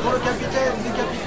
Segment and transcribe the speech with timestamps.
[0.00, 1.21] pour le capitaine décapité.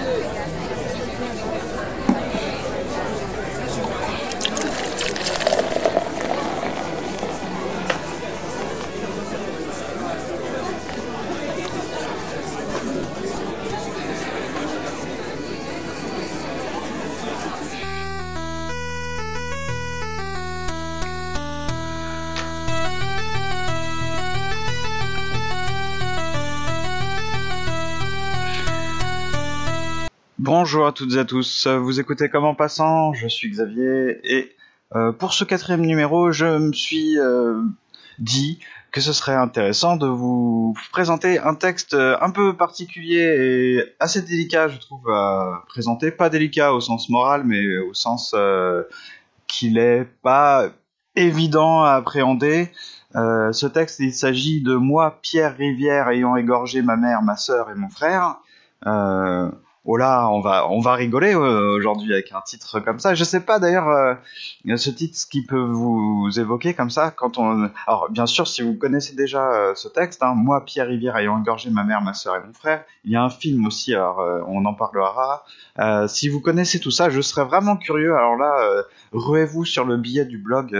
[30.65, 34.55] Bonjour à toutes et à tous, vous écoutez Comme en passant, je suis Xavier et
[34.95, 37.61] euh, pour ce quatrième numéro, je me suis euh,
[38.17, 38.59] dit
[38.91, 44.67] que ce serait intéressant de vous présenter un texte un peu particulier et assez délicat,
[44.67, 46.09] je trouve, à présenter.
[46.09, 48.81] Pas délicat au sens moral, mais au sens euh,
[49.45, 50.70] qu'il est pas
[51.15, 52.71] évident à appréhender.
[53.15, 57.70] Euh, ce texte, il s'agit de moi, Pierre Rivière, ayant égorgé ma mère, ma sœur
[57.70, 58.40] et mon frère.
[58.87, 59.51] Euh,
[59.85, 63.13] oh là, on va, on va rigoler euh, aujourd'hui avec un titre comme ça.
[63.13, 64.16] Je sais pas d'ailleurs euh,
[64.78, 67.69] ce titre qui peut vous évoquer comme ça quand on.
[67.88, 71.36] Alors bien sûr, si vous connaissez déjà euh, ce texte, hein, moi Pierre Rivière ayant
[71.36, 72.83] engorgé ma mère, ma soeur et mon frère.
[73.03, 75.45] Il y a un film aussi, alors on en parlera.
[76.08, 78.16] Si vous connaissez tout ça, je serais vraiment curieux.
[78.16, 80.75] Alors là, ruez-vous sur le billet du blog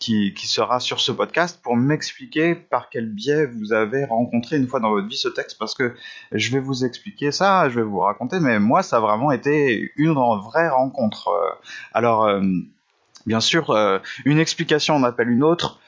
[0.00, 4.66] qui, qui sera sur ce podcast pour m'expliquer par quel biais vous avez rencontré une
[4.66, 5.94] fois dans votre vie ce texte parce que
[6.32, 8.00] je vais vous expliquer ça, je vais vous
[8.40, 11.28] mais moi ça a vraiment été une vraie rencontre.
[11.28, 11.50] Euh,
[11.92, 12.40] Alors, euh,
[13.26, 15.80] bien sûr, euh, une explication en appelle une autre.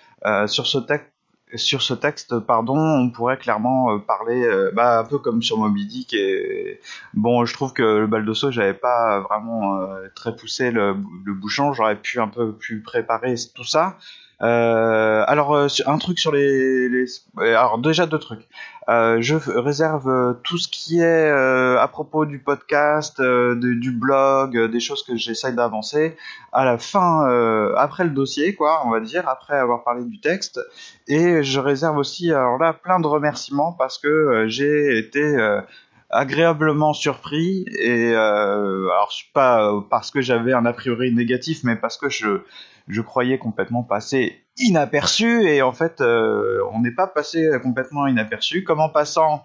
[0.49, 1.09] Sur ce texte,
[1.55, 1.95] sur ce
[2.41, 6.13] pardon, on pourrait clairement parler, bah, un peu comme sur Moby Dick.
[6.13, 6.79] Et
[7.15, 9.81] bon, je trouve que le baldosso, j'avais pas vraiment
[10.15, 11.73] très poussé le, le bouchon.
[11.73, 13.97] J'aurais pu un peu plus préparer tout ça.
[14.43, 17.05] Euh, alors, euh, un truc sur les, les-
[17.39, 18.49] alors déjà deux trucs.
[18.89, 23.93] Euh, je réserve euh, tout ce qui est euh, à propos du podcast, euh, du
[23.93, 26.17] blog, euh, des choses que j'essaye d'avancer
[26.53, 30.21] à la fin, euh, après le dossier, quoi, on va dire, après avoir parlé du
[30.21, 30.59] texte.
[31.07, 35.61] Et je réserve aussi, alors là, plein de remerciements parce que euh, j'ai été euh,
[36.09, 41.77] agréablement surpris et euh, alors pas euh, parce que j'avais un a priori négatif, mais
[41.77, 42.41] parce que je
[42.91, 48.63] je croyais complètement passer inaperçu et en fait euh, on n'est pas passé complètement inaperçu
[48.65, 49.43] comme en passant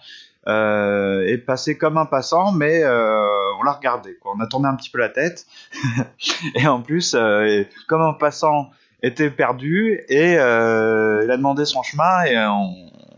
[0.47, 3.25] euh, est passé comme un passant mais euh,
[3.59, 4.33] on l'a regardé quoi.
[4.37, 5.45] On a tourné un petit peu la tête.
[6.55, 8.69] Et en plus euh, et comme un passant
[9.01, 12.75] était perdu et euh, il a demandé son chemin et on,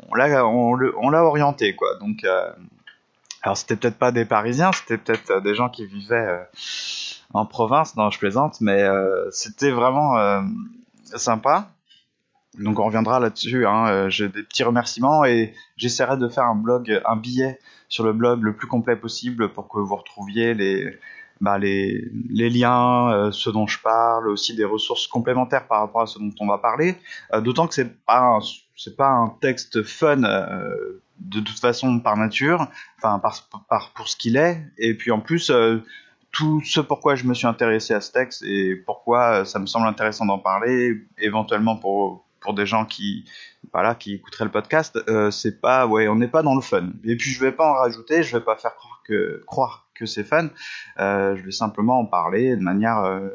[0.10, 1.98] on l'a orienté quoi.
[2.00, 2.50] Donc euh,
[3.48, 6.44] alors c'était peut-être pas des Parisiens, c'était peut-être euh, des gens qui vivaient euh,
[7.34, 10.18] en province, non je plaisante, mais euh, c'était vraiment
[11.06, 11.70] sympa.
[12.60, 13.66] Donc on reviendra là-dessus.
[13.66, 14.10] Hein.
[14.10, 17.58] J'ai des petits remerciements et j'essaierai de faire un blog, un billet
[17.88, 21.00] sur le blog le plus complet possible pour que vous retrouviez les,
[21.40, 22.10] bah, les,
[22.50, 26.34] liens, euh, ce dont je parle, aussi des ressources complémentaires par rapport à ce dont
[26.42, 26.96] on va parler.
[27.40, 28.40] D'autant que c'est pas
[28.76, 30.24] c'est pas un texte fun
[31.20, 32.68] de toute façon par nature,
[32.98, 34.64] enfin par, par pour ce qu'il est.
[34.78, 35.50] Et puis en plus.
[35.50, 35.84] euh,
[36.32, 39.66] tout ce pourquoi je me suis intéressé à ce texte et pourquoi euh, ça me
[39.66, 43.26] semble intéressant d'en parler, éventuellement pour, pour des gens qui,
[43.74, 46.90] voilà, qui écouteraient le podcast, euh, c'est pas, ouais, on n'est pas dans le fun.
[47.06, 50.06] Et puis je vais pas en rajouter, je vais pas faire croire que, croire que
[50.06, 50.50] c'est fun,
[51.00, 53.30] euh, je vais simplement en parler de manière euh,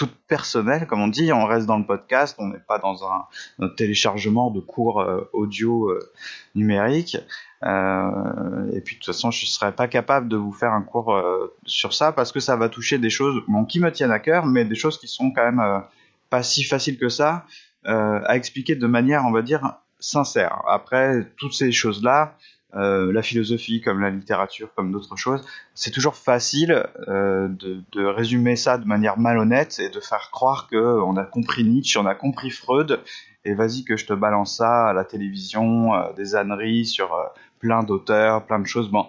[0.00, 3.68] toute personnelle, comme on dit, on reste dans le podcast, on n'est pas dans un,
[3.76, 6.10] téléchargement de cours euh, audio euh,
[6.54, 7.18] numérique.
[7.64, 11.22] Euh, et puis de toute façon, je serais pas capable de vous faire un cours
[11.66, 14.46] sur ça parce que ça va toucher des choses bon, qui me tiennent à cœur,
[14.46, 15.82] mais des choses qui sont quand même
[16.30, 17.44] pas si faciles que ça
[17.84, 20.62] à expliquer de manière, on va dire, sincère.
[20.66, 22.38] Après, toutes ces choses-là,
[22.74, 25.44] euh, la philosophie comme la littérature, comme d'autres choses,
[25.74, 30.68] c'est toujours facile euh, de, de résumer ça de manière malhonnête et de faire croire
[30.68, 33.00] que on a compris Nietzsche, on a compris Freud,
[33.44, 37.24] et vas-y que je te balance ça à la télévision, euh, des âneries sur euh,
[37.58, 38.88] plein d'auteurs, plein de choses.
[38.88, 39.06] Bon,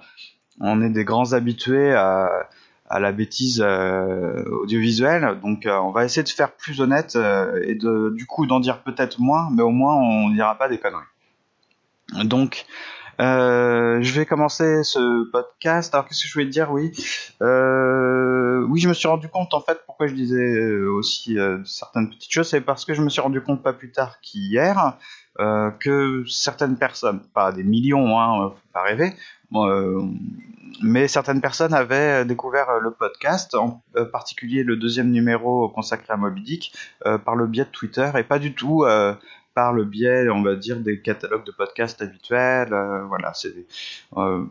[0.59, 2.31] on est des grands habitués à,
[2.89, 7.15] à la bêtise euh, audiovisuelle, donc euh, on va essayer de faire plus honnête
[7.63, 10.79] et de, du coup d'en dire peut-être moins, mais au moins on dira pas des
[10.79, 11.03] conneries.
[12.25, 12.65] Donc,
[13.19, 15.93] euh, je vais commencer ce podcast.
[15.93, 16.71] Alors, qu'est-ce que je voulais te dire?
[16.71, 16.91] Oui,
[17.41, 22.09] euh, oui, je me suis rendu compte en fait pourquoi je disais euh, aussi certaines
[22.09, 24.97] petites choses, c'est parce que je me suis rendu compte pas plus tard qu'hier
[25.79, 29.13] que certaines personnes, pas des millions, hein, faut pas rêver,
[30.83, 33.81] mais certaines personnes avaient découvert le podcast, en
[34.11, 36.73] particulier le deuxième numéro consacré à Moby Dick,
[37.25, 38.85] par le biais de Twitter et pas du tout
[39.71, 42.73] le biais, on va dire, des catalogues de podcasts habituels.
[42.73, 43.53] Euh, voilà, c'est
[44.17, 44.43] euh,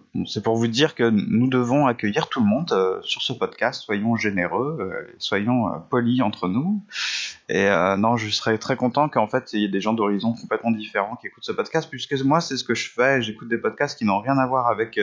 [0.45, 3.83] pour vous dire que nous devons accueillir tout le monde euh, sur ce podcast.
[3.83, 6.81] Soyons généreux, soyons polis entre nous.
[7.49, 7.69] Et
[7.99, 11.17] non, je serais très content qu'en fait il y ait des gens d'horizons complètement différents
[11.17, 13.23] qui écoutent ce podcast, puisque moi c'est ce que je fais.
[13.23, 15.01] J'écoute des podcasts qui n'ont rien à voir avec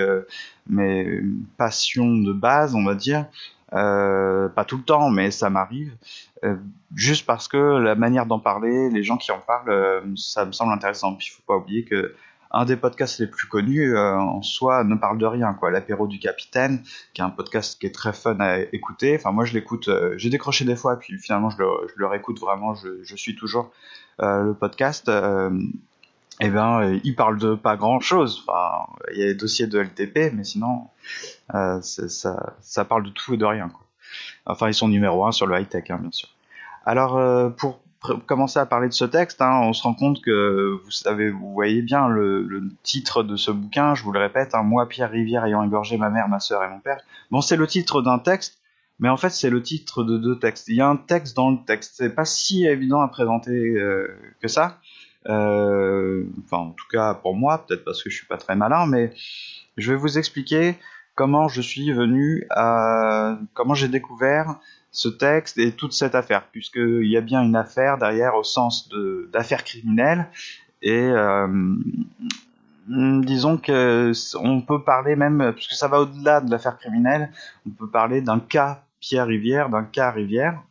[0.69, 1.21] mes
[1.57, 3.25] passions de base, on va dire.
[3.73, 5.95] Euh, pas tout le temps, mais ça m'arrive.
[6.43, 6.55] Euh,
[6.95, 10.51] juste parce que la manière d'en parler, les gens qui en parlent, euh, ça me
[10.51, 11.13] semble intéressant.
[11.15, 12.15] Puis il faut pas oublier que
[12.49, 16.17] un des podcasts les plus connus en soi ne parle de rien quoi l'apéro du
[16.17, 16.81] capitaine
[17.13, 20.29] qui est un podcast qui est très fun à écouter enfin moi je l'écoute j'ai
[20.29, 23.69] décroché des fois puis finalement je le, je le réécoute vraiment je, je suis toujours
[24.19, 25.11] le podcast
[26.39, 28.43] eh ben, il parle de pas grand chose.
[28.47, 30.87] Enfin, il y a les dossiers de LTP, mais sinon,
[31.55, 33.71] euh, ça, parle de tout et de rien.
[34.45, 36.29] Enfin, ils sont numéro un sur le high tech, hein, bien sûr.
[36.85, 37.79] Alors, euh, pour
[38.25, 41.51] commencer à parler de ce texte, hein, on se rend compte que vous savez, vous
[41.53, 43.95] voyez bien le, titre de ce bouquin.
[43.95, 46.69] Je vous le répète, hein, moi, Pierre Rivière, ayant égorgé ma mère, ma sœur et
[46.69, 47.01] mon père.
[47.31, 48.59] Bon, c'est le titre d'un texte,
[48.99, 50.67] mais en fait, c'est le titre de deux textes.
[50.67, 51.95] Il y a un texte dans le texte.
[51.97, 54.07] C'est pas si évident à présenter euh,
[54.41, 54.79] que ça.
[55.25, 58.85] Euh, enfin, en tout cas pour moi, peut-être parce que je suis pas très malin,
[58.85, 59.11] mais
[59.77, 60.75] je vais vous expliquer
[61.15, 64.55] comment je suis venu à, comment j'ai découvert
[64.91, 68.87] ce texte et toute cette affaire, puisqu'il y a bien une affaire derrière au sens
[68.89, 70.27] de d'affaires criminelles.
[70.81, 71.75] Et euh,
[72.87, 77.31] disons que on peut parler même, puisque ça va au-delà de l'affaire criminelle,
[77.65, 80.61] on peut parler d'un cas Pierre Rivière, d'un cas Rivière,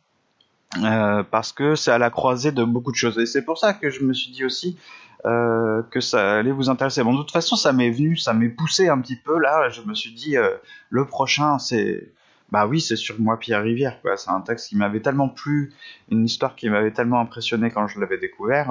[0.83, 3.19] euh, parce que c'est à la croisée de beaucoup de choses.
[3.19, 4.77] Et c'est pour ça que je me suis dit aussi
[5.25, 7.03] euh, que ça allait vous intéresser.
[7.03, 9.69] Bon, de toute façon, ça m'est venu, ça m'est poussé un petit peu là.
[9.69, 10.51] Je me suis dit, euh,
[10.91, 12.13] le prochain, c'est.
[12.51, 14.17] Bah oui, c'est sur moi Pierre Rivière, quoi.
[14.17, 15.73] C'est un texte qui m'avait tellement plu,
[16.13, 18.71] une histoire qui m'avait tellement impressionné quand je l'avais découvert.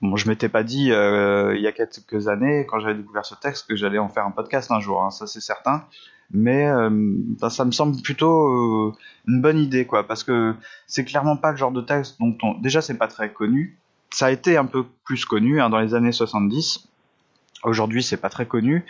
[0.00, 3.68] Bon, je m'étais pas dit il y a quelques années, quand j'avais découvert ce texte,
[3.68, 5.84] que j'allais en faire un podcast un jour, hein, ça c'est certain
[6.30, 6.90] mais euh,
[7.48, 8.92] ça me semble plutôt euh,
[9.26, 10.54] une bonne idée quoi parce que
[10.86, 13.78] c'est clairement pas le genre de texte dont on déjà c'est pas très connu.
[14.10, 16.88] Ça a été un peu plus connu hein, dans les années 70
[17.62, 18.84] aujourd'hui c'est pas très connu.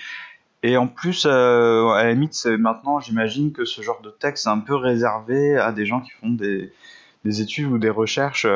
[0.63, 4.51] Et en plus euh, à la limite maintenant j'imagine que ce genre de texte est
[4.51, 6.73] un peu réservé à des gens qui font des,
[7.25, 8.47] des études ou des recherches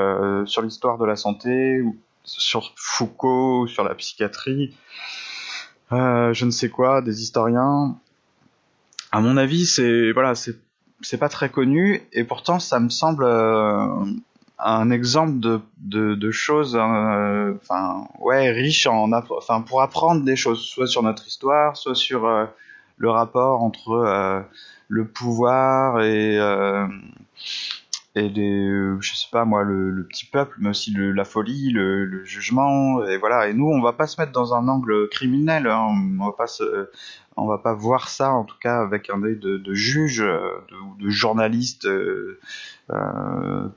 [0.46, 4.74] sur l'histoire de la santé ou sur Foucault ou sur la psychiatrie.
[5.90, 7.98] Je ne sais quoi des historiens
[9.12, 13.86] à mon avis, c'est voilà, c'est pas très connu et pourtant ça me semble euh,
[14.58, 20.36] un exemple de de, de choses, euh, enfin ouais, riche en enfin pour apprendre des
[20.36, 22.46] choses, soit sur notre histoire, soit sur euh,
[22.96, 24.44] le rapport entre
[24.88, 26.36] le pouvoir et
[28.14, 28.68] et les,
[29.00, 33.48] je sais pas moi, le, petit peuple, mais aussi la folie, le, jugement, et voilà.
[33.48, 35.88] Et nous, on va pas se mettre dans un angle criminel, hein.
[36.18, 36.90] on va pas se,
[37.38, 41.04] on va pas voir ça en tout cas avec un œil de, juge ou de,
[41.04, 42.40] de, journaliste euh,
[42.90, 43.68] euh,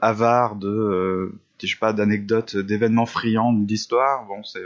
[0.00, 4.62] avare de euh, je sais pas d'anecdotes d'événements friands d'histoire bon c'est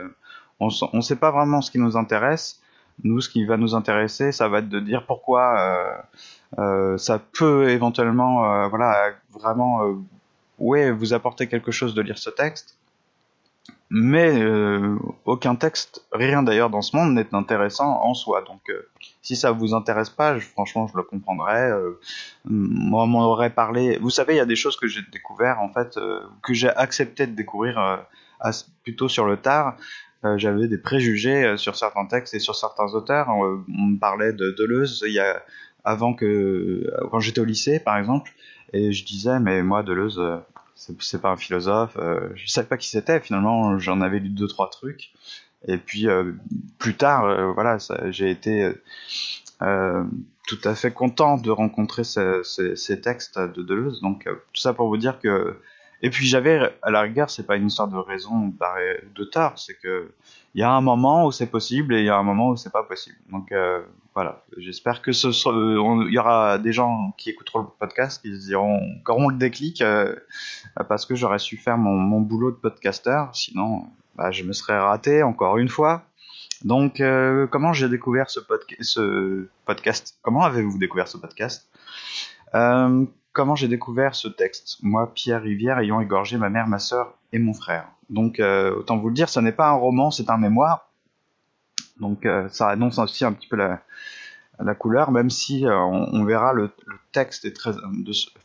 [0.59, 2.61] on, on sait pas vraiment ce qui nous intéresse
[3.05, 7.19] nous ce qui va nous intéresser ça va être de dire pourquoi euh, euh ça
[7.39, 9.81] peut éventuellement euh, voilà vraiment
[10.59, 12.77] ouais vous apporter quelque chose de lire ce texte
[13.93, 18.43] mais euh, aucun texte, rien d'ailleurs dans ce monde n'est intéressant en soi.
[18.43, 18.89] Donc euh,
[19.21, 21.73] si ça vous intéresse pas, franchement je le comprendrais.
[21.73, 21.99] Euh,
[22.45, 23.99] moi m'en aurait parlé.
[23.99, 26.71] Vous savez, il y a des choses que j'ai découvert en fait, euh, que j'ai
[26.71, 28.07] accepté de découvrir
[28.85, 29.77] plutôt sur le tard.
[30.37, 33.29] J'avais des préjugés sur certains textes et sur certains auteurs.
[33.29, 35.43] On, me parlait de Deleuze il y a
[35.85, 38.33] avant que quand j'étais au lycée par exemple,
[38.73, 40.21] et je disais mais moi Deleuze
[40.99, 41.97] c'est pas un philosophe.
[41.99, 43.21] Euh, je savais pas qui c'était.
[43.21, 45.13] Finalement, j'en avais lu deux trois trucs.
[45.67, 46.33] Et puis euh,
[46.79, 47.77] plus tard, euh, voilà,
[48.11, 48.73] j'ai été
[49.63, 50.05] euh,
[50.47, 54.01] tout à fait content de rencontrer ces, textes de Deleuze.
[54.01, 55.59] Donc tout ça pour vous dire que.
[56.03, 58.55] Et puis j'avais, à la rigueur, c'est pas une histoire de raison
[59.15, 60.11] de tort, c'est que
[60.55, 62.57] il y a un moment où c'est possible et il y a un moment où
[62.57, 63.19] c'est pas possible.
[63.31, 63.53] Donc
[64.15, 68.21] voilà, j'espère que ce sera, euh, il y aura des gens qui écouteront le podcast
[68.21, 70.17] qui se diront, auront le déclic euh,
[70.89, 73.85] parce que j'aurais su faire mon, boulot de podcasteur, sinon
[74.17, 76.03] bah, je me serais raté encore une fois.
[76.65, 80.19] Donc euh, comment j'ai découvert ce podcast?
[80.23, 81.69] Comment avez-vous découvert ce podcast?
[82.55, 84.79] Euh, Comment j'ai découvert ce texte?
[84.83, 87.87] Moi, Pierre Rivière, ayant égorgé ma mère, ma sœur et mon frère.
[88.09, 90.90] Donc autant vous le dire, ce n'est pas un roman, c'est un mémoire
[92.01, 93.81] donc euh, ça annonce aussi un petit peu la,
[94.75, 96.71] couleur, même si euh, on, verra le,
[97.13, 97.73] texte est très,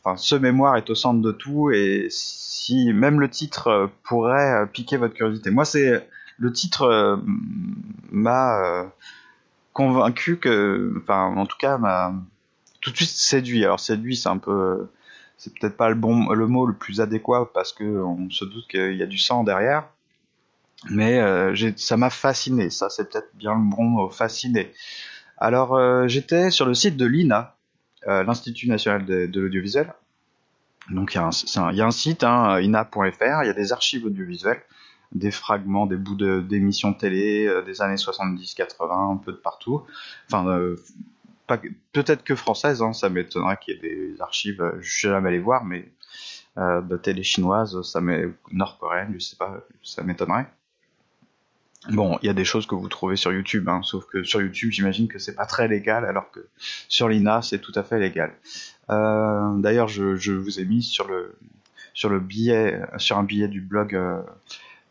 [0.02, 4.66] enfin, ce mémoire est au centre de tout et si même le titre euh, pourrait
[4.72, 5.50] piquer votre curiosité.
[5.50, 6.08] Moi, c'est
[6.38, 7.20] le titre
[8.10, 8.86] m'a
[9.72, 12.14] convaincu que, enfin, en tout cas, m'a
[12.80, 13.64] tout de suite séduit.
[13.64, 14.88] Alors séduit, c'est un peu,
[15.38, 18.66] c'est peut-être pas le bon, le mot le plus adéquat parce que on se doute
[18.68, 19.84] qu'il y a du sang derrière.
[20.90, 21.20] Mais
[21.76, 22.70] ça m'a fasciné.
[22.70, 24.72] Ça, c'est peut-être bien le bon mot, fasciné.
[25.38, 27.56] Alors, euh, j'étais sur le site de l'INA,
[28.06, 29.92] euh, l'Institut national de, l'audiovisuel.
[30.90, 34.62] Donc, il y, a un site, hein, ina.fr, il y a des archives audiovisuelles,
[35.12, 39.82] des fragments, des bouts d'émissions télé euh, des années 70-80, un peu de partout.
[40.30, 40.46] Enfin,
[41.92, 45.38] peut-être que françaises, hein, ça m'étonnerait qu'il y ait des archives, je suis jamais allé
[45.38, 45.90] voir, mais
[46.56, 48.00] de télé chinoise, ça
[48.52, 50.46] nord-coréenne, je sais pas, ça m'étonnerait.
[51.90, 54.40] Bon, il y a des choses que vous trouvez sur YouTube, hein, sauf que sur
[54.40, 56.40] YouTube, j'imagine que c'est pas très légal, alors que
[56.88, 58.32] sur l'INA, c'est tout à fait légal.
[58.90, 61.36] Euh, D'ailleurs, je, vous ai mis sur le
[61.94, 63.94] sur le billet, sur un billet du blog.
[63.94, 64.20] Euh,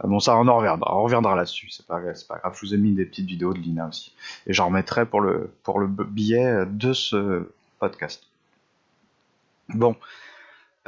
[0.04, 1.70] bon, ça, on en reviendra, on reviendra là-dessus.
[1.70, 2.58] C'est pas, pas grave.
[2.60, 4.14] Je vous ai mis des petites vidéos de l'INA aussi,
[4.48, 7.50] et j'en remettrai pour le pour le billet de ce
[7.80, 8.24] podcast.
[9.70, 9.96] Bon,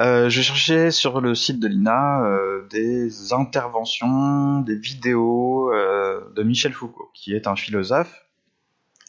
[0.00, 6.44] euh, je cherchais sur le site de l'INA euh, des interventions, des vidéos euh, de
[6.44, 8.24] Michel Foucault, qui est un philosophe.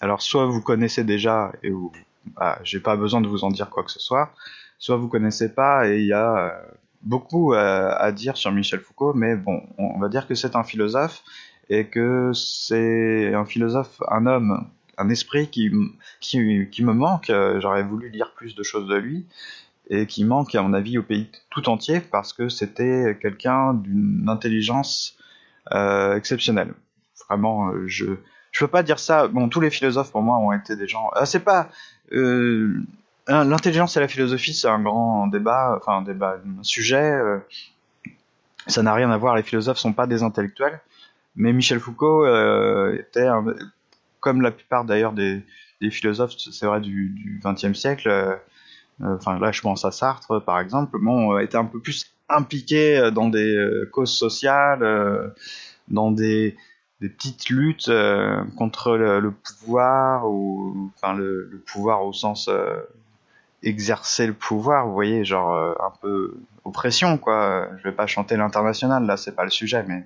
[0.02, 1.72] Alors soit vous connaissez déjà et
[2.36, 4.34] bah, j'ai pas besoin de vous en dire quoi que ce soit,
[4.80, 6.60] soit vous connaissez pas et il y a
[7.02, 11.24] beaucoup à dire sur Michel Foucault, mais bon, on va dire que c'est un philosophe
[11.70, 14.68] et que c'est un philosophe, un homme,
[14.98, 17.32] un esprit qui me manque.
[17.60, 19.28] J'aurais voulu lire plus de choses de lui
[19.90, 24.30] et qui manque à mon avis au pays tout entier parce que c'était quelqu'un d'une
[24.30, 25.18] intelligence
[25.72, 26.74] euh, exceptionnelle.
[27.28, 28.06] Vraiment, euh, je
[28.52, 29.28] je peux pas dire ça.
[29.28, 31.12] Bon, tous les philosophes pour moi ont été des gens.
[31.16, 31.70] Euh, c'est pas
[33.28, 37.16] l'intelligence et la philosophie, c'est un grand débat, enfin un sujet.
[38.66, 39.36] Ça n'a rien à voir.
[39.36, 40.82] Les philosophes sont pas des intellectuels,
[41.36, 42.26] mais Michel Foucault
[42.96, 43.28] était
[44.20, 45.44] comme la plupart d'ailleurs des,
[45.80, 48.40] des philosophes, c'est vrai du XXe siècle
[49.04, 52.98] enfin là je pense à Sartre par exemple, bon, euh, était un peu plus impliqué
[52.98, 53.58] euh, dans des
[53.92, 55.34] causes sociales,
[55.88, 56.56] dans des,
[57.00, 57.90] petites luttes
[58.58, 62.50] contre le, pouvoir ou enfin le, pouvoir au sens
[63.64, 67.70] exercer le pouvoir, vous voyez, genre un peu oppression quoi.
[67.78, 70.06] Je vais pas chanter l'international là, c'est pas le sujet, mais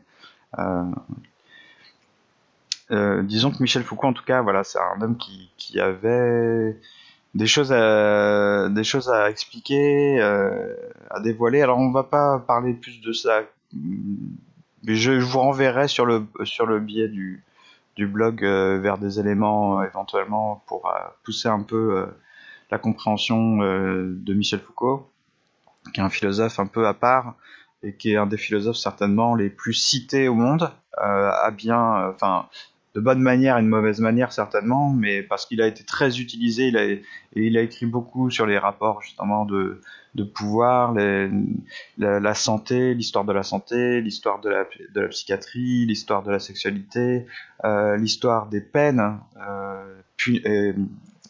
[3.24, 6.78] disons que Michel Foucault en tout cas, voilà, c'est un homme qui avait
[7.34, 10.76] des choses à expliquer, euh,
[11.10, 11.62] à dévoiler.
[11.62, 13.42] Alors on va pas parler plus de ça,
[14.84, 17.44] mais je, vous renverrai sur le sur le biais du
[17.96, 20.92] du blog euh, vers des éléments euh, éventuellement pour
[21.24, 22.08] pousser un peu
[22.72, 25.10] la compréhension de Michel Foucault,
[25.94, 27.36] qui est un philosophe un peu à part
[27.84, 32.48] et qui est un des philosophes certainement les plus cités au monde, à bien, enfin
[32.96, 36.68] de bonne manière et de mauvaise manière certainement, mais parce qu'il a été très utilisé,
[36.68, 37.02] il a, et
[37.36, 39.82] il écrit beaucoup sur les rapports justement de,
[40.36, 40.94] pouvoir,
[41.98, 46.40] la, santé, l'histoire de la santé, l'histoire de la, de la psychiatrie, l'histoire de la
[46.40, 47.26] sexualité,
[47.66, 49.20] euh, l'histoire des peines.
[49.38, 50.74] Euh,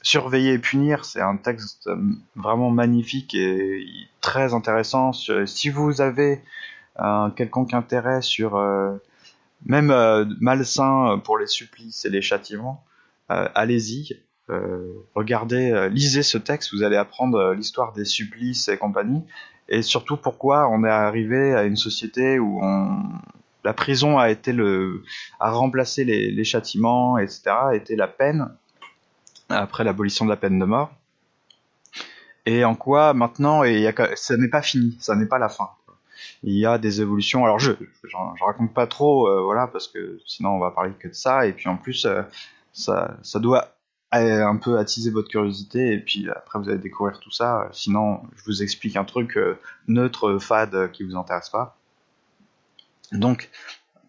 [0.02, 1.90] surveiller et punir, c'est un texte
[2.36, 3.86] vraiment magnifique et
[4.20, 5.14] très intéressant.
[5.14, 6.42] Si vous avez
[6.98, 8.96] un quelconque intérêt sur euh,
[9.66, 12.84] même euh, malsain pour les supplices et les châtiments,
[13.32, 19.24] euh, allez-y, euh, regardez, lisez ce texte, vous allez apprendre l'histoire des supplices et compagnie,
[19.70, 23.02] et surtout pourquoi on est arrivé à une société où on,
[23.64, 25.04] la prison a été le,
[25.40, 28.50] a remplacé les, les châtiments, etc., a été la peine
[29.50, 30.92] après l'abolition de la peine de mort.
[32.46, 35.48] Et en quoi maintenant, et y a, ça n'est pas fini, ça n'est pas la
[35.48, 35.70] fin
[36.44, 37.46] il y a des évolutions.
[37.46, 37.72] Alors je,
[38.04, 41.48] je, raconte pas trop, euh, voilà, parce que sinon on va parler que de ça.
[41.48, 42.22] Et puis en plus, euh,
[42.74, 43.70] ça, ça doit
[44.12, 45.94] un peu attiser votre curiosité.
[45.94, 47.70] Et puis après vous allez découvrir tout ça.
[47.72, 49.58] Sinon, je vous explique un truc euh,
[49.88, 51.78] neutre, fade, qui vous intéresse pas.
[53.12, 53.50] Donc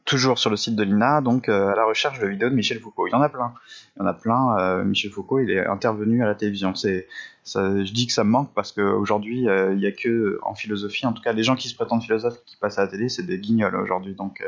[0.05, 2.79] toujours sur le site de l'INA, donc euh, à la recherche de vidéos de Michel
[2.79, 3.07] Foucault.
[3.07, 3.55] Il y en a plein.
[3.97, 4.59] Il y en a plein.
[4.59, 6.75] Euh, Michel Foucault, il est intervenu à la télévision.
[6.75, 7.09] C'est,
[7.47, 11.07] je dis que ça me manque parce qu'aujourd'hui, euh, il y a que en philosophie,
[11.07, 13.23] en tout cas, les gens qui se prétendent philosophes qui passent à la télé, c'est
[13.23, 14.15] des guignols aujourd'hui.
[14.15, 14.45] Donc,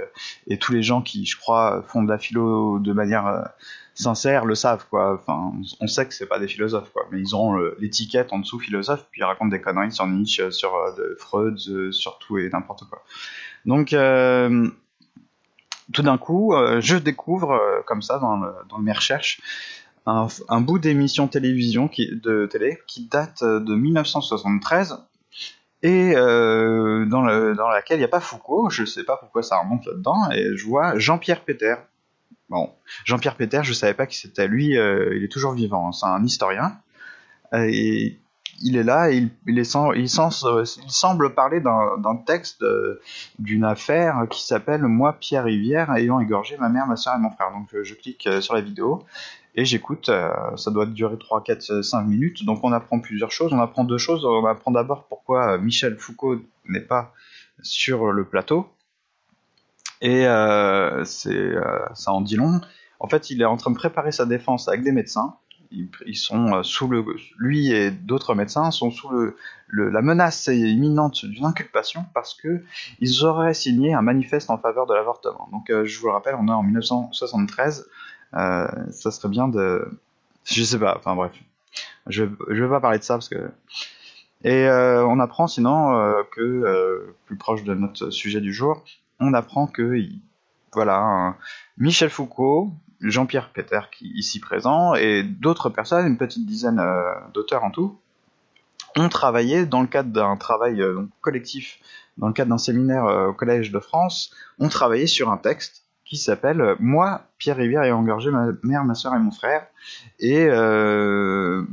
[0.46, 3.50] et tous les gens qui, je crois, font de la philo de manière
[3.94, 5.14] sincère le savent quoi.
[5.14, 8.58] Enfin, on sait que c'est pas des philosophes quoi, mais ils ont l'étiquette en dessous
[8.58, 10.76] philosophe, puis ils racontent des conneries sur Nietzsche, sur
[11.18, 11.58] Freud,
[11.92, 13.02] sur tout et n'importe quoi.
[13.64, 13.94] Donc
[15.92, 19.40] tout d'un coup, euh, je découvre, euh, comme ça, dans, mes recherches,
[20.06, 24.98] un, bout d'émission télévision qui, de télé qui date de 1973
[25.82, 29.42] et euh, dans, le, dans laquelle il n'y a pas Foucault, je sais pas pourquoi
[29.42, 31.76] ça remonte là-dedans, et je vois Jean-Pierre Péter.
[32.48, 32.72] Bon,
[33.04, 34.48] Jean-Pierre Péter, je savais pas qui c'était.
[34.48, 36.78] Lui, euh, il est toujours vivant, c'est un historien,
[38.62, 43.00] il est là, et il, il semble parler d'un texte euh,
[43.38, 47.30] d'une affaire qui s'appelle Moi, Pierre Rivière, ayant égorgé ma mère, ma soeur et mon
[47.30, 47.52] frère.
[47.52, 49.04] Donc je clique sur la vidéo,
[49.58, 53.54] et j'écoute, euh, ça doit durer 3, 4, 5 minutes, donc on apprend plusieurs choses.
[53.54, 54.24] On apprend deux choses.
[54.26, 56.36] On apprend d'abord pourquoi euh, Michel Foucault
[56.66, 57.14] n'est pas
[57.62, 58.68] sur le plateau.
[60.02, 62.60] Et euh, euh, ça en dit long.
[63.00, 65.36] En fait, il est en train de préparer sa défense avec des médecins.
[65.70, 67.04] Ils, sont sous le,
[67.38, 69.36] lui et d'autres médecins sont sous le,
[69.68, 72.62] la menace imminente d'une inculpation parce que
[73.00, 75.48] ils auraient signé un manifeste en faveur de l'avortement.
[75.52, 77.86] Donc, euh, je vous le rappelle, on est en 1973
[78.34, 79.88] euh, ça serait bien de.
[80.44, 81.32] Je sais pas, enfin bref.
[82.06, 83.50] Je, je vais pas parler de ça parce que.
[84.44, 88.84] Et euh, on apprend sinon euh, que, euh, plus proche de notre sujet du jour,
[89.18, 89.98] on apprend que,
[90.72, 91.36] voilà,
[91.78, 92.70] Michel Foucault,
[93.00, 97.98] Jean-Pierre Peter qui ici présent, et d'autres personnes, une petite dizaine euh, d'auteurs en tout,
[98.96, 101.78] ont travaillé dans le cadre d'un travail euh, collectif,
[102.16, 106.16] dans le cadre d'un séminaire au Collège de France, ont travaillé sur un texte qui
[106.16, 109.66] s'appelle euh, Moi, Pierre Rivière, ai engorgé ma mère, ma soeur et mon frère.
[110.20, 111.64] Et euh,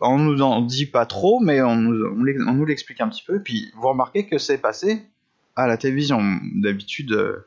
[0.00, 3.40] on nous en dit pas trop, mais on nous, l'explique un petit peu.
[3.40, 5.06] Puis vous remarquez que c'est passé
[5.54, 6.20] à la télévision.
[6.54, 7.44] D'habitude, euh,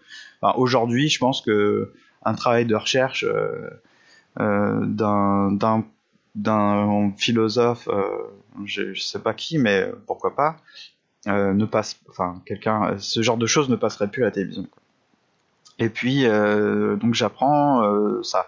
[0.56, 1.92] aujourd'hui, je pense que
[2.24, 3.70] un travail de recherche euh,
[4.40, 4.86] euh,
[6.36, 8.04] d'un philosophe, euh,
[8.66, 10.58] je, sais pas qui, mais pourquoi pas,
[11.26, 14.68] ne passe, enfin quelqu'un, ce genre de choses ne passerait plus à la télévision.
[15.78, 18.48] Et puis, donc j'apprends ça.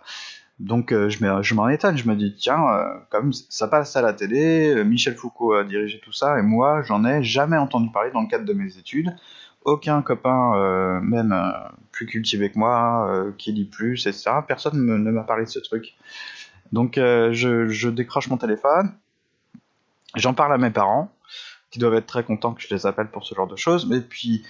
[0.60, 2.62] Donc je m'en étonne, je me dis, tiens,
[3.10, 7.04] comme ça passe à la télé, Michel Foucault a dirigé tout ça, et moi, j'en
[7.04, 9.14] ai jamais entendu parler dans le cadre de mes études.
[9.64, 11.36] Aucun copain, euh, même
[11.92, 15.96] plus cultivé que moi, qui lit plus, etc., personne ne m'a parlé de ce truc.
[16.72, 18.94] Donc je, décroche mon téléphone,
[20.16, 21.12] j'en parle à mes parents,
[21.70, 24.02] qui doivent être très contents que je les appelle pour ce genre de choses, mais
[24.02, 24.44] puis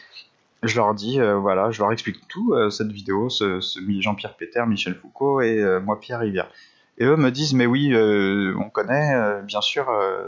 [0.63, 4.35] je leur dis, euh, voilà, je leur explique tout, euh, cette vidéo, ce, ce Jean-Pierre
[4.35, 6.51] Péter, Michel Foucault et euh, moi Pierre Rivière.
[6.97, 9.87] Et eux me disent, mais oui, euh, on connaît, euh, bien sûr,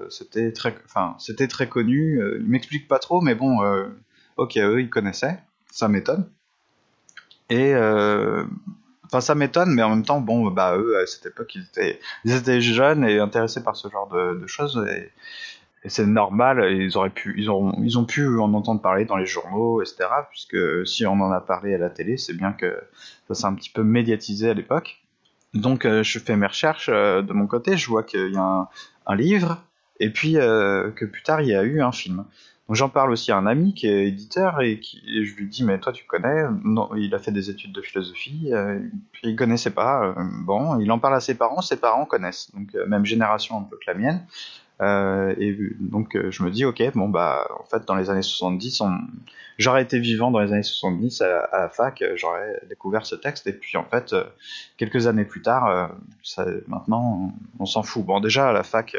[0.10, 0.76] c'était très,
[1.20, 2.20] c'était très connu.
[2.40, 3.60] ils m'expliquent pas trop, mais bon,
[4.38, 5.40] ok, eux, ils connaissaient,
[5.72, 6.28] ça m'étonne.
[7.50, 11.64] Et enfin, ça m'étonne, mais en même temps, bon, bah eux, à cette époque, ils
[11.64, 14.84] étaient, ils étaient jeunes et intéressés par ce genre de, choses.
[14.90, 15.12] Et,
[15.90, 19.26] c'est normal, ils auraient pu, ils ont, ils ont pu en entendre parler dans les
[19.26, 20.06] journaux, etc.
[20.30, 22.80] Puisque si on en a parlé à la télé, c'est bien que
[23.28, 25.04] ça s'est un petit peu médiatisé à l'époque.
[25.54, 28.70] Donc euh, je fais mes recherches euh, de mon côté, je vois qu'il y a
[29.06, 29.64] un, livre,
[30.00, 32.26] et puis euh, que plus tard il y a eu un film.
[32.68, 35.48] Donc j'en parle aussi à un ami qui est éditeur et, qui, et je lui
[35.48, 36.46] dis mais toi tu connais?
[36.64, 38.80] Non, il a fait des études de philosophie, euh,
[39.22, 40.06] il connaissait pas.
[40.06, 40.14] Euh,
[40.46, 43.64] bon, il en parle à ses parents, ses parents connaissent, donc euh, même génération un
[43.64, 44.26] peu que la mienne.
[44.82, 48.82] Euh, et donc je me dis ok bon bah en fait dans les années 70
[48.82, 48.92] on...
[49.60, 53.46] j'aurais été vivant dans les années 70 à, à la fac j'aurais découvert ce texte
[53.46, 54.16] et puis en fait
[54.78, 55.92] quelques années plus tard
[56.24, 58.98] ça, maintenant on, on s'en fout bon déjà à la fac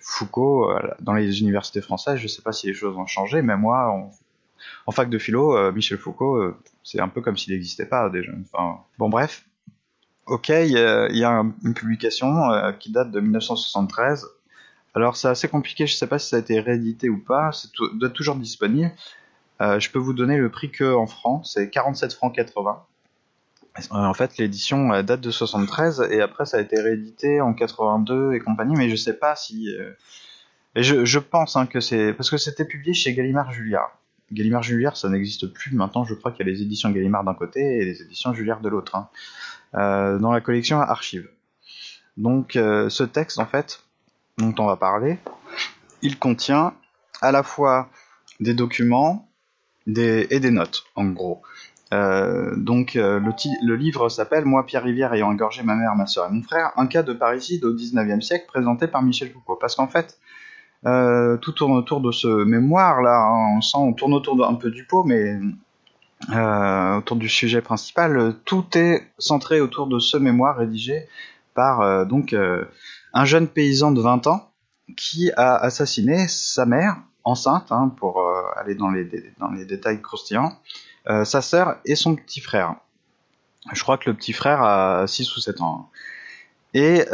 [0.00, 3.94] Foucault dans les universités françaises je sais pas si les choses ont changé mais moi
[4.86, 8.32] en fac de philo Michel Foucault c'est un peu comme s'il n'existait pas déjà
[8.98, 9.44] bon bref
[10.26, 14.26] Ok, il y, a une publication euh, qui date de 1973.
[14.94, 17.70] Alors c'est assez compliqué, je sais pas si ça a été réédité ou pas, c'est
[18.14, 18.90] toujours disponible.
[19.60, 22.82] Euh, je peux vous donner le prix que en francs, c'est 47 francs 80.
[23.78, 28.34] Euh, en fait, l'édition date de 73 et après ça a été réédité en 82
[28.34, 29.68] et compagnie, mais je sais pas si.
[29.76, 29.92] Euh...
[30.76, 33.96] Je, pense hein, que c'est parce que c'était publié chez Gallimard Julliard.
[34.32, 36.04] Gallimard Julliard, ça n'existe plus maintenant.
[36.04, 38.68] Je crois qu'il y a les éditions Gallimard d'un côté et les éditions Julliard de
[38.68, 38.96] l'autre.
[38.96, 39.08] Hein
[39.76, 41.28] euh, dans la collection Archives.
[42.16, 43.82] Donc euh, ce texte, en fait,
[44.38, 45.18] dont on va parler,
[46.00, 46.74] il contient
[47.20, 47.88] à la fois
[48.38, 49.28] des documents
[49.88, 51.42] et des notes, en gros.
[51.92, 53.20] Euh, donc euh,
[53.62, 56.72] le, livre s'appelle Moi Pierre Rivière ayant engorgé ma mère, ma soeur et mon frère,
[56.76, 59.56] un cas de parricide au 19e siècle présenté par Michel Foucault.
[59.60, 60.18] Parce qu'en fait,
[60.86, 64.70] euh, tout tourne autour de ce mémoire là, hein, on tourne autour de, un peu
[64.70, 65.38] du pot, mais
[66.96, 71.06] autour du sujet principal, tout est centré autour de ce mémoire rédigé
[71.54, 72.34] par donc
[73.12, 74.50] un jeune paysan de 20 ans
[74.96, 79.06] qui a assassiné sa mère enceinte, hein, pour aller dans les,
[79.38, 80.56] dans les détails croustillants,
[81.08, 82.76] euh, sa sœur et son petit frère.
[83.72, 85.90] Je crois que le petit frère a 6 ou 7 ans.
[86.74, 87.04] Et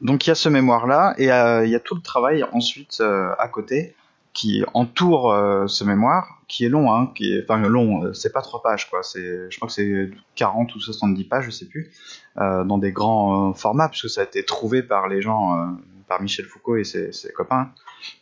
[0.00, 3.48] donc il y a ce mémoire-là, et il y a tout le travail ensuite à
[3.48, 3.94] côté
[4.32, 5.32] qui entoure
[5.68, 9.02] ce mémoire, qui est long, hein, qui est, enfin long, c'est pas trois pages quoi,
[9.14, 11.92] je crois que c'est 40 ou 70 pages, je sais plus,
[12.36, 15.76] dans des grands formats, puisque ça a été trouvé par les gens,
[16.08, 17.70] par Michel Foucault et ses copains,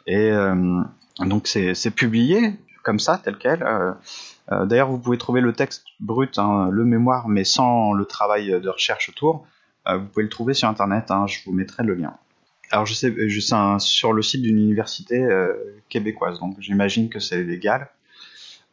[0.06, 0.32] et
[1.20, 3.62] donc c'est publié comme ça, tel quel.
[3.62, 3.92] Euh,
[4.50, 8.60] euh, d'ailleurs, vous pouvez trouver le texte brut, hein, le mémoire, mais sans le travail
[8.60, 9.46] de recherche autour.
[9.88, 12.14] Euh, vous pouvez le trouver sur Internet, hein, je vous mettrai le lien.
[12.70, 15.28] Alors je sais, je sais sur le site d'une université
[15.90, 17.90] québécoise, donc j'imagine que c'est légal.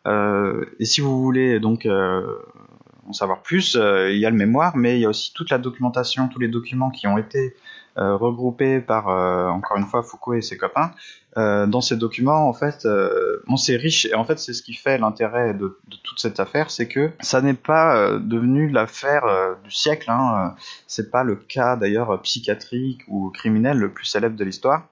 [0.07, 5.01] et si vous voulez donc en savoir plus, il y a le mémoire, mais il
[5.01, 7.57] y a aussi toute la documentation, tous les documents qui ont été
[7.99, 10.91] euh, regroupés par euh, encore une fois Foucault et ses copains.
[11.37, 12.87] Euh, dans ces documents, en fait,
[13.47, 16.71] bon, c'est riche et en fait c'est ce qui fait l'intérêt de, toute cette affaire,
[16.71, 19.23] c'est que ça n'est pas devenu l'affaire
[19.63, 20.09] du siècle.
[20.11, 20.55] Hein.
[20.87, 24.87] C'est pas le cas d'ailleurs psychiatrique ou criminel le plus célèbre de l'histoire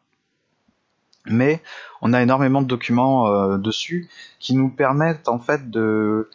[1.29, 1.61] mais
[2.01, 4.07] on a énormément de documents dessus
[4.39, 6.29] qui nous permettent en fait de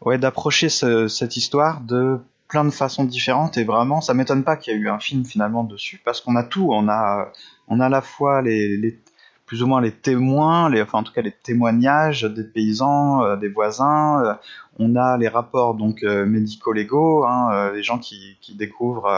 [0.00, 4.72] ouais d'approcher cette histoire de plein de façons différentes et vraiment ça m'étonne pas qu'il
[4.72, 7.30] y ait eu un film finalement dessus parce qu'on a tout on a
[7.68, 8.98] on a à la fois les, les,
[9.44, 13.36] plus ou moins les témoins les enfin en tout cas les témoignages des paysans euh,
[13.36, 14.34] des voisins euh,
[14.78, 19.10] on a les rapports donc euh, médico légaux hein, les gens qui, qui découvrent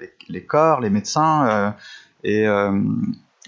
[0.00, 1.74] les, les, corps les médecins
[2.24, 2.48] et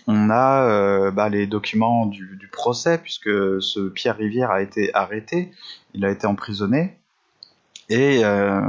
[0.07, 3.31] on a bah, les documents du, du procès puisque
[3.63, 5.51] ce Pierre Rivière a été arrêté
[5.93, 6.99] il a été emprisonné
[7.89, 8.61] et euh,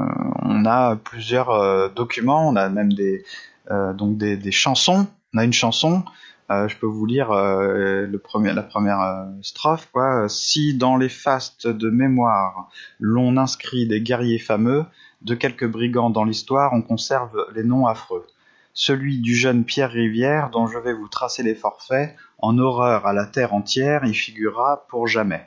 [0.42, 3.24] on a plusieurs euh, documents, on a même des,
[3.72, 5.08] euh, donc des, des, chansons.
[5.34, 6.04] On a une chanson,
[6.50, 9.90] je peux vous lire le premier, la première strophe.
[9.92, 10.30] Quoi.
[10.30, 12.70] Si dans les fastes de mémoire
[13.02, 14.86] l'on inscrit des guerriers fameux,
[15.24, 18.26] de quelques brigands dans l'histoire, on conserve les noms affreux.
[18.74, 23.12] Celui du jeune Pierre Rivière, dont je vais vous tracer les forfaits, en horreur à
[23.12, 25.46] la terre entière, y figurera pour jamais.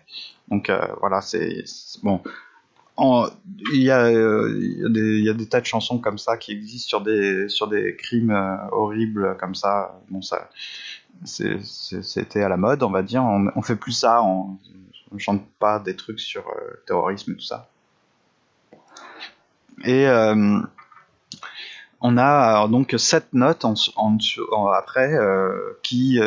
[0.48, 1.64] Donc voilà, c'est
[2.02, 2.20] bon
[3.72, 6.88] il, y a, euh, y y, a des, tas de chansons comme ça qui existent
[6.88, 10.00] sur des, sur des crimes euh, horribles comme ça.
[10.10, 10.50] Bon, ça,
[11.24, 13.22] c'était à la mode, on va dire.
[13.22, 14.58] On, on fait plus ça, on,
[15.12, 17.68] on chante pas des trucs sur euh, le terrorisme et tout ça.
[19.84, 20.58] Et euh,
[22.00, 23.64] on a donc sept notes
[24.74, 25.16] après
[25.84, 26.18] qui,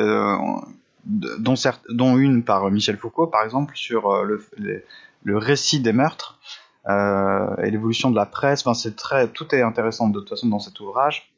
[1.06, 4.42] dont, une par Michel Foucault, par exemple, sur le,
[5.24, 6.40] le récit des meurtres
[6.88, 8.62] et l'évolution de la presse.
[8.66, 11.32] Enfin, c'est très, tout est intéressant de toute façon dans cet ouvrage.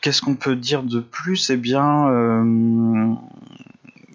[0.00, 1.50] Qu'est-ce qu'on peut dire de plus?
[1.50, 3.14] Eh bien, euh,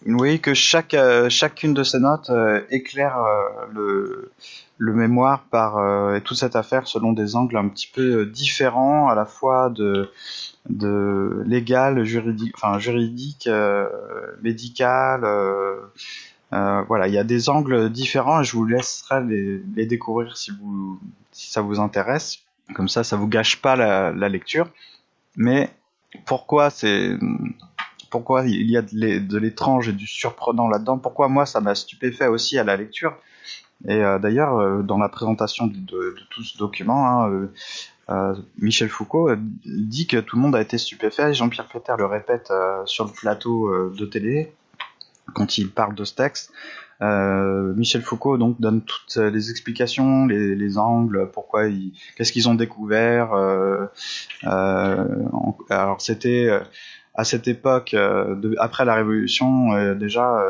[0.05, 4.31] oui, que chaque, euh, chacune de ces notes euh, éclaire euh,
[4.79, 9.15] le, mémoire par et toute cette affaire selon des angles un petit peu différents, à
[9.15, 10.09] la fois de
[10.69, 13.47] de légal, juridique, enfin juridique,
[14.41, 15.23] médical.
[15.23, 15.75] Euh,
[16.51, 20.99] voilà, il y a des angles différents et je vous laisserai les, découvrir si, vous,
[21.31, 22.39] si ça vous intéresse.
[22.73, 24.69] Comme ça, ça vous gâche pas la, lecture.
[25.35, 25.69] Mais
[26.25, 26.69] pourquoi
[28.45, 30.97] il y a de l'étrange et du surprenant là-dedans?
[30.97, 33.15] Pourquoi moi ça m'a stupéfait aussi à la lecture?
[33.87, 37.53] Et euh, d'ailleurs, euh, dans la présentation de, tout ce document, hein, euh,
[38.09, 39.29] euh Michel Foucault
[39.65, 41.33] dit que tout le monde a été stupéfait.
[41.33, 42.51] Jean-Pierre Féter le répète
[42.85, 44.53] sur le plateau de télé
[45.33, 46.51] quand il parle de ce texte.
[47.01, 52.47] Euh, Michel Foucault donc donne toutes les explications, les, les angles, pourquoi ils, qu'est-ce qu'ils
[52.47, 53.33] ont découvert.
[53.33, 53.85] Euh,
[54.43, 55.05] euh,
[55.69, 56.49] alors c'était
[57.15, 57.95] à cette époque,
[58.57, 60.43] après la Révolution, déjà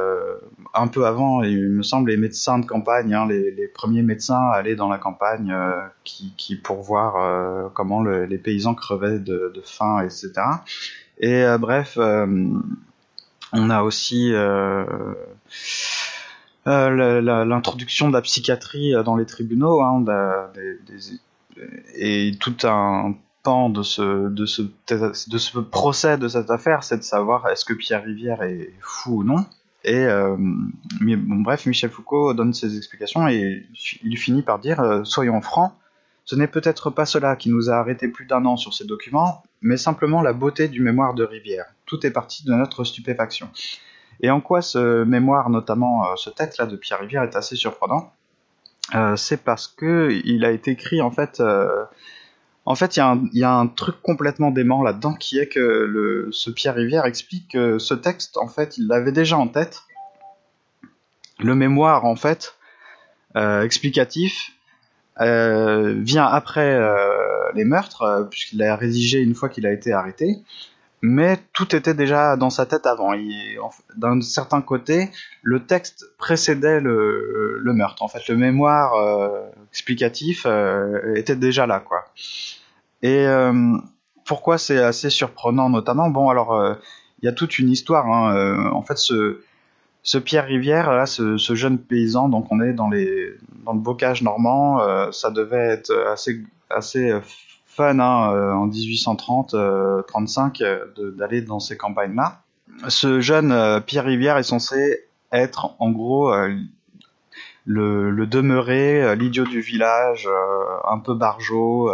[0.73, 4.75] un peu avant, il me semble, les médecins de campagne, hein, les, premiers médecins allaient
[4.75, 5.55] dans la campagne
[6.03, 10.33] qui, pour voir comment le, les paysans crevaient de, de faim, etc.
[11.17, 11.97] Et bref
[13.53, 14.85] on a aussi euh,
[16.67, 20.03] euh, l'introduction de la psychiatrie euh, dans les tribunaux, hein,
[21.95, 24.61] et tout un pan de ce,
[25.61, 29.45] procès de cette affaire, c'est de savoir est-ce que Pierre Rivière est fou ou non.
[29.83, 30.05] Et
[30.99, 33.65] bref, Michel Foucault donne ses explications et
[34.03, 35.73] il finit par dire soyons francs,
[36.23, 39.41] ce n'est peut-être pas cela qui nous a arrêté plus d'un an sur ces documents,
[39.61, 41.65] mais simplement la beauté du mémoire de Rivière.
[41.91, 43.49] Tout est parti de notre stupéfaction.
[44.21, 48.13] Et en quoi ce mémoire, notamment euh, ce texte-là de Pierre Rivière, est assez surprenant
[48.95, 51.41] euh, C'est parce que il a été écrit en fait.
[51.41, 51.83] Euh,
[52.65, 56.75] en fait, il y, a un truc complètement dément là-dedans qui est que ce Pierre
[56.75, 59.81] Rivière explique que ce texte, en fait, il l'avait déjà en tête.
[61.39, 62.55] Le mémoire, en fait,
[63.35, 64.51] explicatif,
[65.19, 66.79] vient après
[67.55, 70.37] les meurtres, puisqu'il a rédigé une fois qu'il a été arrêté
[71.01, 73.13] mais tout était déjà dans sa tête avant.
[73.95, 75.09] D'un certain côté,
[75.41, 78.03] le texte précédait le, meurtre.
[78.03, 82.05] En fait, le mémoire euh, explicatif euh, était déjà là, quoi.
[83.01, 83.77] Et euh,
[84.25, 86.09] pourquoi c'est assez surprenant, notamment?
[86.09, 86.77] Bon, alors,
[87.21, 88.07] il y a toute une histoire.
[88.07, 88.69] Hein.
[88.71, 92.89] en fait, ce, Pierre Rivière, ce, jeune paysan, donc on est dans
[93.65, 95.11] dans le bocage normand.
[95.11, 97.11] ça devait être assez assez
[97.71, 102.41] fun hein, euh, en 1830-35 euh, euh, d'aller dans ces campagnes-là.
[102.87, 106.33] Ce jeune Pierre Rivière est censé être en gros
[107.65, 110.27] le, demeuré, l'idiot du village,
[110.87, 111.91] un peu barjot,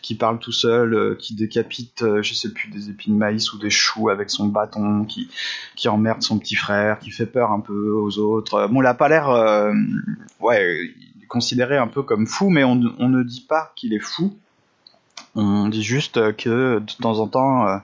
[0.00, 3.70] qui parle tout seul, qui décapite, je sais plus, des épines de maïs ou des
[3.70, 5.28] choux avec son bâton, qui,
[5.86, 8.66] emmerde son petit frère, qui fait peur un peu aux autres.
[8.68, 9.28] Bon, il a pas l'air,
[10.40, 10.90] ouais,
[11.28, 14.34] considéré un peu comme fou, mais on ne dit pas qu'il est fou.
[15.36, 17.76] On dit juste que de temps en temps, euh,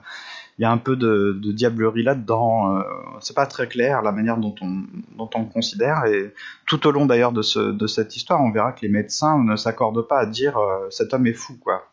[0.57, 2.77] il y a un peu de, diablerie là-dedans.
[2.77, 2.81] Euh,
[3.21, 4.83] c'est pas très clair la manière dont on,
[5.15, 6.05] dont considère.
[6.05, 6.33] Et
[6.65, 9.55] tout au long d'ailleurs de, ce, de cette histoire, on verra que les médecins ne
[9.55, 11.87] s'accordent pas à dire euh, cet homme est fou, quoi.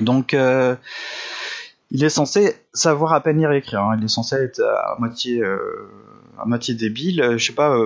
[0.00, 0.36] Donc,
[1.90, 3.82] il est censé savoir à peine lire et écrire.
[3.82, 3.96] Hein.
[3.98, 5.42] Il est censé être à moitié,
[6.74, 7.34] débile.
[7.36, 7.76] Je sais pas.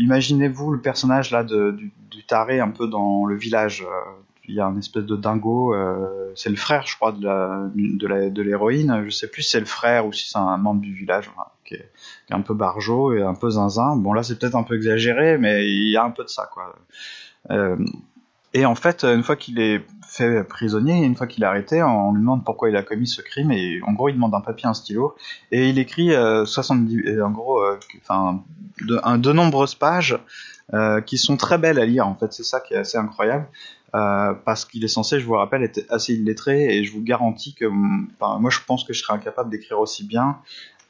[0.00, 3.86] Imaginez-vous le personnage là du, du, taré un peu dans le village
[4.48, 8.30] il y a un espèce de dingo, euh, c'est le frère, je crois, de la
[8.30, 9.04] de l'héroïne.
[9.04, 11.30] Je sais plus si c'est le frère ou si c'est un membre du village
[11.66, 11.92] qui, est,
[12.30, 13.96] un peu barjot et un peu zinzin.
[13.96, 16.48] Bon là, c'est peut-être un peu exagéré, mais il y a un peu de ça,
[16.52, 16.74] quoi.
[17.50, 17.76] Euh,
[18.54, 22.12] et en fait, une fois qu'il est fait prisonnier, une fois qu'il est arrêté, on
[22.12, 24.66] lui demande pourquoi il a commis ce crime et en gros, il demande un papier,
[24.66, 25.14] un stylo
[25.52, 26.12] et il écrit
[26.46, 27.62] 70, euh, en gros,
[28.00, 28.42] enfin,
[28.80, 30.18] de, de nombreuses pages
[31.04, 32.06] qui sont très belles à lire.
[32.06, 33.46] En fait, c'est ça qui est assez incroyable.
[33.94, 37.54] Euh, parce qu'il est censé, je vous rappelle, être assez illettré et je vous garantis
[37.54, 40.38] que, moi je pense que je serais incapable d'écrire aussi bien.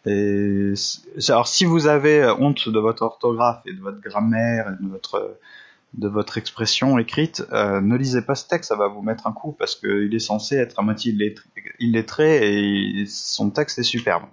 [0.05, 4.83] Alors si vous avez honte de votre orthographe et de votre grammaire et
[5.95, 9.33] de votre expression écrite, euh, ne lisez pas ce texte, ça va vous mettre un
[9.33, 11.15] coup parce qu'il est censé être à moitié
[11.79, 14.25] illettré et son texte est superbe.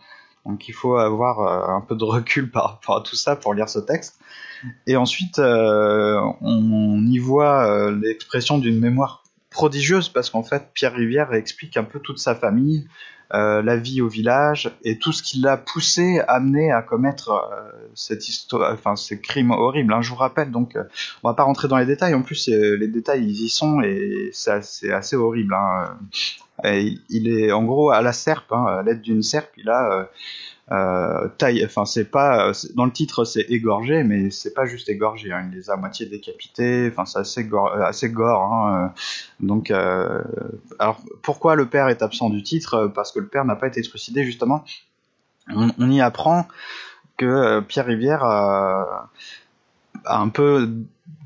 [0.46, 3.54] Donc il faut avoir euh, un peu de recul par rapport à tout ça pour
[3.54, 4.20] lire ce texte.
[4.88, 10.94] Et ensuite, euh, on y voit euh, l'expression d'une mémoire prodigieuse parce qu'en fait, Pierre
[10.94, 12.88] Rivière explique un peu toute sa famille,
[13.34, 17.50] euh, la vie au village et tout ce qui l'a poussé, amené à commettre
[17.94, 19.94] cette histoire, enfin ces crimes horribles.
[19.94, 20.78] Hein, je vous rappelle, donc
[21.24, 22.14] on va pas rentrer dans les détails.
[22.14, 25.54] En plus, les détails ils y sont et c'est assez, assez, horrible.
[25.54, 25.98] Hein.
[26.64, 30.10] il est en gros à la serpe, hein, à l'aide d'une serpe, il a
[30.72, 35.32] euh, taille, enfin c'est pas dans le titre c'est égorgé, mais c'est pas juste égorgé.
[35.32, 36.90] Hein, il les a à moitié décapités.
[36.92, 38.42] Enfin c'est assez gore, euh, assez gore.
[38.42, 39.46] Hein, euh.
[39.46, 40.24] donc euh,
[40.80, 42.92] alors pourquoi le père est absent du titre?
[42.96, 44.64] Parce que le père n'a pas été trucidé justement.
[45.50, 46.48] On, on, y apprend
[47.18, 49.12] que Pierre Rivière a,
[50.08, 50.68] un peu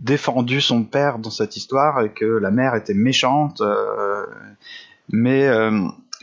[0.01, 3.61] défendu son père dans cette histoire et que la mère était méchante.
[5.07, 5.47] mais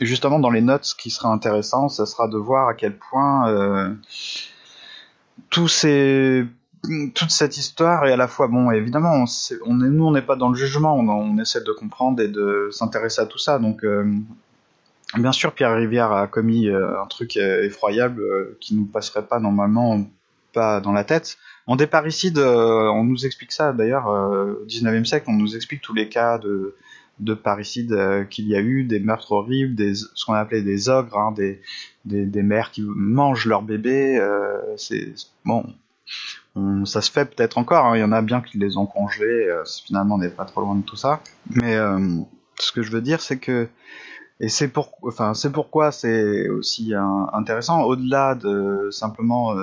[0.05, 3.49] justement dans les notes, ce qui sera intéressant, ça sera de voir à quel point
[3.49, 3.93] euh,
[5.49, 9.25] toute cette histoire est à la fois bon évidemment
[9.65, 12.69] on, est, nous on n'est pas dans le jugement on, essaie de comprendre et de
[12.71, 13.59] s'intéresser à tout ça.
[13.59, 14.05] Donc euh,
[15.15, 18.21] bien sûr Pierre Rivière a commis euh, un truc effroyable
[18.59, 20.05] qui nous passerait pas normalement
[20.53, 21.37] pas dans la tête.
[21.65, 26.07] En déparricide on nous explique ça d'ailleurs au 19e siècle on nous explique tous les
[26.07, 26.75] cas de
[27.19, 31.17] de parricide euh, qu'il y a eu, des meurtres horribles, ce qu'on appelait des ogres,
[31.17, 31.61] hein, des,
[32.05, 34.17] des, mères qui mangent leurs bébés.
[34.19, 35.13] Euh, c'est
[35.45, 35.65] bon,
[36.55, 37.85] on, ça se fait peut-être encore.
[37.85, 39.47] Hein, il y en a bien qui les ont congelés.
[39.47, 41.21] Euh, finalement, on n'est pas trop loin de tout ça.
[41.49, 41.99] Mais euh,
[42.59, 43.67] ce que je veux dire, c'est que
[44.39, 46.93] et c'est pour, enfin, c'est pourquoi c'est aussi
[47.33, 49.55] intéressant, au-delà de simplement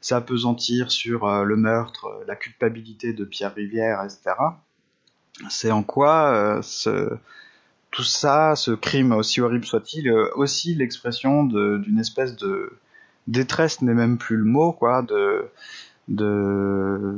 [0.00, 4.32] s'apesantir sur le meurtre, la culpabilité de Pierre Rivière, etc
[5.48, 7.16] c'est en quoi euh, ce,
[7.90, 12.72] tout ça, ce crime, aussi horrible soit-il, euh, aussi l'expression d'une espèce de
[13.26, 15.46] détresse n'est même plus le mot, quoi, de,
[16.08, 17.14] de,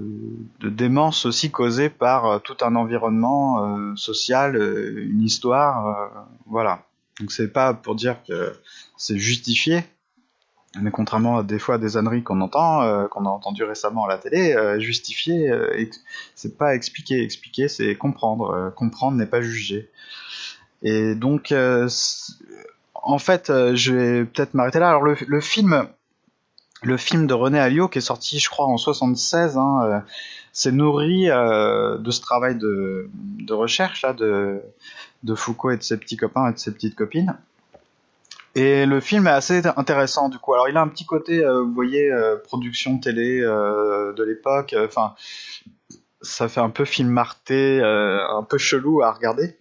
[0.60, 6.84] de démence aussi causée par euh, tout un environnement social, une histoire, voilà.
[7.20, 8.52] Donc c'est pas pour dire que
[8.96, 9.84] c'est justifié,
[10.80, 14.08] mais contrairement à des fois des âneries qu'on entend, euh, qu'on a entendu récemment à
[14.08, 15.84] la télé, euh, justifier, euh,
[16.34, 17.22] c'est pas expliquer.
[17.22, 18.72] Expliquer, c'est comprendre.
[18.76, 19.90] comprendre n'est pas juger.
[20.82, 21.54] Et donc,
[22.94, 24.88] en fait, je vais peut-être m'arrêter là.
[24.88, 25.88] Alors le, film,
[26.82, 30.02] le film de René Alliot qui est sorti, je crois, en 76, hein,
[30.52, 34.60] s'est nourri de ce travail de, de recherche là de,
[35.22, 37.34] de Foucault et de ses petits copains et de ses petites copines.
[38.54, 40.54] Et le film est assez intéressant du coup.
[40.54, 42.10] Alors il a un petit côté, vous voyez,
[42.44, 44.74] production télé de l'époque.
[44.78, 45.14] Enfin,
[46.22, 49.56] ça fait un peu film marté, un peu chelou à regarder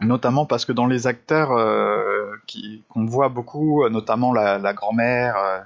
[0.00, 2.32] notamment parce que dans les acteurs euh,
[2.88, 5.60] qu'on voit beaucoup, notamment la, grand-mère euh,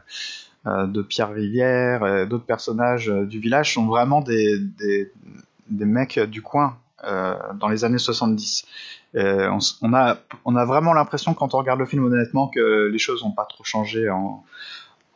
[0.67, 6.43] euh, de Pierre Rivière, et d'autres personnages du village sont vraiment des, des, mecs du
[6.43, 8.67] coin dans les années 70.
[9.15, 12.99] On, on, a, on a vraiment l'impression quand on regarde le film honnêtement que les
[12.99, 14.45] choses n'ont pas trop changé en,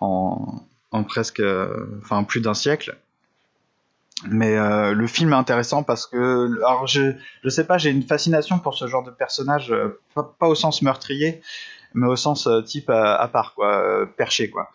[0.01, 1.43] en, presque,
[2.01, 2.97] enfin plus d'un siècle.
[4.27, 7.13] Mais euh, le film est intéressant parce que, alors je,
[7.45, 10.83] je sais pas, j'ai une fascination pour ce genre de personnage, euh, pas, au sens
[10.83, 11.41] meurtrier,
[11.95, 14.71] mais au sens euh, type à, part, quoi, perché, quoi.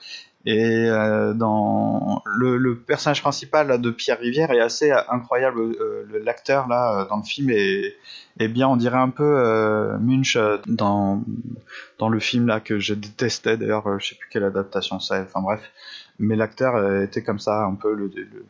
[0.46, 0.90] Et
[1.36, 5.74] dans le, le, personnage principal de Pierre Rivière est assez incroyable.
[6.24, 7.96] L'acteur là dans le film est,
[8.40, 11.24] est, bien, on dirait un peu Munch dans
[11.98, 13.56] dans le film là que je détestais.
[13.56, 15.22] D'ailleurs, je sais plus quelle adaptation c'est.
[15.22, 15.62] Enfin bref,
[16.20, 18.46] mais l'acteur était comme ça, un peu le, le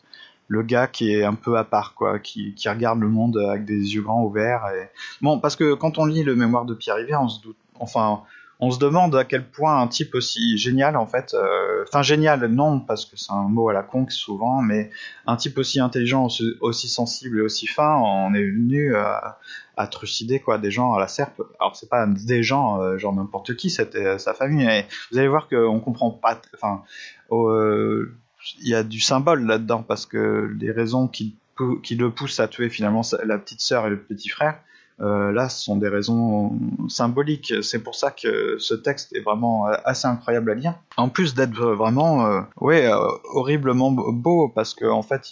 [0.48, 3.66] le gars qui est un peu à part, quoi, qui, qui, regarde le monde avec
[3.66, 4.66] des yeux grands ouverts.
[4.76, 4.90] Et...
[5.22, 8.22] Bon, parce que quand on lit le mémoire de Pierre Rivière, on se doute, enfin,
[8.60, 12.46] on se demande à quel point un type aussi génial, en fait, euh, enfin génial,
[12.48, 14.90] non, parce que c'est un mot à la conque souvent, mais
[15.26, 16.28] un type aussi intelligent,
[16.62, 19.40] aussi, sensible et aussi fin, on est venu à,
[19.76, 21.42] à trucider quoi des gens à la serpe.
[21.60, 24.66] Alors c'est pas des gens, euh, genre n'importe qui, c'était euh, sa famille.
[24.66, 26.84] Mais vous allez voir qu'on comprend pas, enfin,
[27.32, 31.36] il y a du symbole là-dedans parce que les raisons qui,
[31.82, 34.60] qui le poussent à tuer finalement la petite sœur et le petit frère,
[35.02, 37.54] euh, là, ce sont des raisons symboliques.
[37.62, 40.76] C'est pour ça que ce texte est vraiment euh, assez incroyable à lire.
[40.98, 42.90] En plus d'être vraiment, euh, ouais,
[43.34, 45.32] horriblement beau, parce qu'en en fait,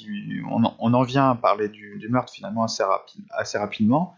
[0.49, 4.15] on, en vient à parler du, meurtre finalement assez rapidement.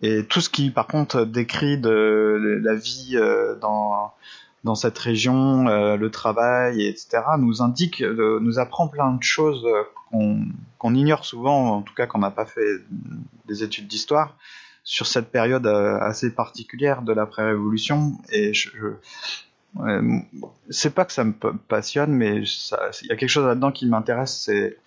[0.00, 3.18] Et tout ce qui, par contre, décrit de la vie
[3.60, 4.12] dans
[4.64, 9.64] dans cette région, euh, le travail, etc., nous indique, euh, nous apprend plein de choses
[9.64, 9.84] euh,
[10.78, 12.82] qu'on ignore souvent, en tout cas qu'on n'a pas fait
[13.46, 14.36] des études d'histoire,
[14.84, 18.12] sur cette période assez particulière de l'après-révolution.
[18.32, 20.22] Et je, je
[20.70, 21.34] c'est pas que ça me
[21.68, 24.78] passionne, mais il y a quelque chose là-dedans qui m'intéresse, c'est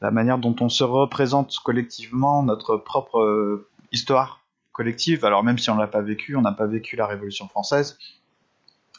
[0.00, 4.40] la manière dont on se représente collectivement notre propre histoire
[4.72, 5.26] collective.
[5.26, 7.98] Alors même si on l'a pas vécu, on n'a pas vécu la Révolution française,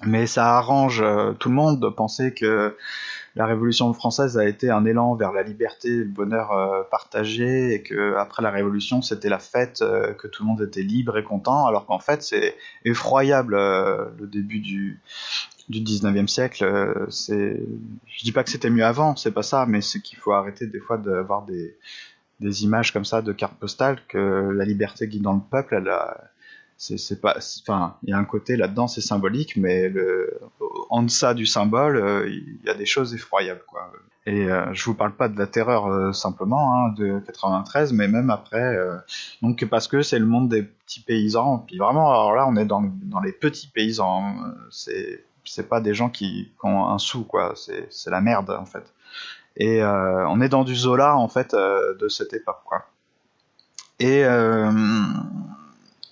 [0.05, 2.75] mais ça arrange euh, tout le monde de penser que
[3.35, 7.81] la Révolution française a été un élan vers la liberté le bonheur euh, partagé, et
[7.81, 11.23] que après la Révolution, c'était la fête, euh, que tout le monde était libre et
[11.23, 14.99] content, alors qu'en fait, c'est effroyable le début du,
[15.69, 17.05] du 19e siècle.
[17.09, 17.61] c'est,
[18.07, 20.67] je dis pas que c'était mieux avant, c'est pas ça, mais c'est qu'il faut arrêter
[20.67, 21.77] des fois d'avoir des,
[22.41, 26.30] des images comme ça de cartes postales, que la liberté guidant le peuple, elle a
[26.81, 30.39] c'est pas enfin il y a un côté là-dedans c'est symbolique mais le
[30.89, 33.91] en deçà du symbole euh, il y a des choses effroyables quoi.
[34.27, 38.07] Et euh, je vous parle pas de la terreur euh, simplement hein, de 93 mais
[38.07, 38.77] même après
[39.43, 41.59] donc parce que c'est le monde des petits paysans.
[41.59, 44.35] Puis vraiment alors là on est dans, dans les petits paysans
[44.71, 47.53] c'est c'est pas des gens qui, qui, ont un sou quoi.
[47.55, 48.91] C'est c'est la merde en fait.
[49.55, 52.85] Et on est dans du Zola en fait de cette époque quoi.
[53.99, 54.23] Et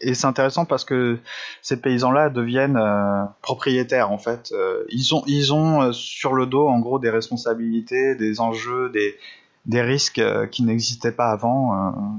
[0.01, 1.19] et c'est intéressant parce que
[1.61, 4.51] ces paysans-là deviennent euh, propriétaires en fait.
[4.53, 8.89] Euh, ils ont, ils ont euh, sur le dos en gros des responsabilités, des enjeux,
[8.89, 9.17] des,
[9.65, 12.13] des risques qui n'existaient pas avant,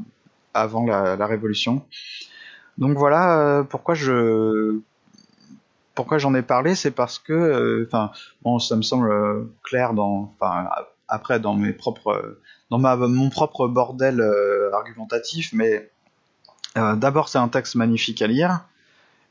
[0.53, 1.83] avant la, la, révolution.
[2.77, 4.79] Donc voilà pourquoi je,
[5.95, 8.11] pourquoi j'en ai parlé, c'est parce que, enfin,
[8.43, 10.69] bon, ça me semble clair dans, enfin,
[11.09, 12.39] après dans mes propres,
[12.71, 14.23] dans ma, mon propre bordel
[14.73, 15.91] argumentatif, mais
[16.77, 18.65] euh, d'abord, c'est un texte magnifique à lire.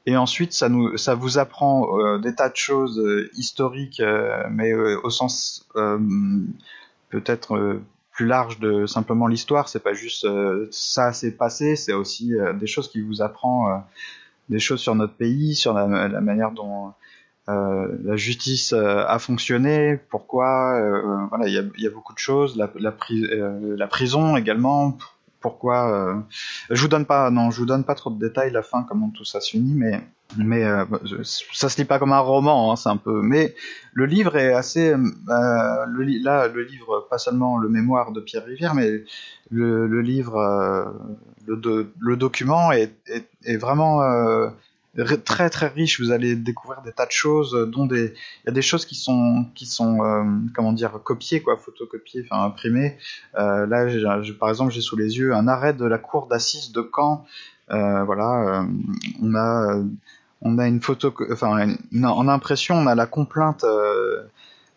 [0.06, 4.02] Et ensuite, ça, nous, ça vous apprend euh, des tas de choses euh, historiques,
[4.50, 5.68] mais au sens
[7.10, 7.80] peut-être
[8.12, 9.70] plus large de simplement l'histoire.
[9.70, 10.28] C'est pas juste
[10.72, 13.84] ça s'est passé, c'est aussi des choses qui vous apprend
[14.50, 15.88] des choses sur notre pays, sur la,
[16.22, 16.94] manière dont
[17.48, 22.70] la justice a fonctionné, pourquoi, voilà, il y a, y a, beaucoup de choses, la,
[22.76, 24.98] la, la prison également,
[25.40, 26.16] pourquoi euh,
[26.70, 29.10] je vous donne pas non je vous donne pas trop de détails la fin comment
[29.10, 30.02] tout ça se finit mais
[30.38, 30.86] mais euh,
[31.24, 33.56] ça se lit pas comme un roman hein, c'est un peu mais
[33.94, 38.46] le livre est assez euh, le, là le livre pas seulement le mémoire de Pierre
[38.46, 39.04] Rivière mais
[39.50, 40.94] le, livre
[41.48, 44.02] le, le, document est, est, est vraiment
[45.24, 46.00] très très riche.
[46.00, 48.96] Vous allez découvrir des tas de choses, dont des, il y a des choses qui
[48.96, 50.00] sont qui sont
[50.54, 52.98] comment dire copiées quoi, photocopiées, enfin imprimées.
[53.36, 53.88] là,
[54.40, 57.26] par exemple, j'ai sous les yeux un arrêt de la cour d'assises de Caen.
[57.70, 58.66] voilà,
[59.22, 59.82] on a
[60.42, 64.24] on a une photo, enfin, en impression, on a la complainte euh,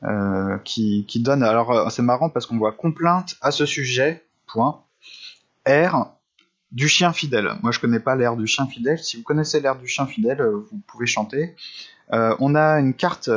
[0.03, 1.43] euh, qui, qui donne.
[1.43, 4.83] Alors, euh, c'est marrant parce qu'on voit complainte à ce sujet, point,
[5.67, 6.07] R
[6.73, 7.53] du chien fidèle.
[7.63, 8.99] Moi, je connais pas l'air du chien fidèle.
[8.99, 11.55] Si vous connaissez l'air du chien fidèle, vous pouvez chanter.
[12.11, 13.31] on a une carte,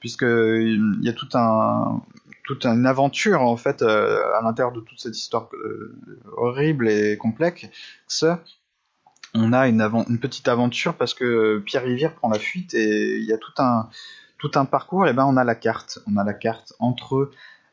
[0.00, 2.02] puisque il y a un,
[2.44, 5.48] toute une aventure en fait à l'intérieur de toute cette histoire
[6.36, 8.24] horrible et complexe
[9.36, 13.24] on a une, une, petite aventure parce que Pierre Rivière prend la fuite et il
[13.24, 13.88] y a tout un,
[14.38, 15.06] tout un parcours.
[15.06, 17.30] Et ben on a la carte, on a la carte entre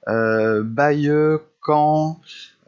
[0.08, 2.20] euh, Bayeux, Caen,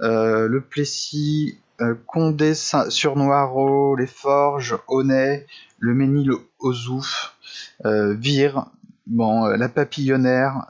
[0.01, 1.64] euh, le Plessis, euh,
[2.07, 5.45] Condé sur Noireau, les Forges, Aunay,
[5.79, 7.35] le Ménil Ozouf,
[7.85, 8.67] euh, Vire,
[9.07, 10.67] bon, la Papillonnaire,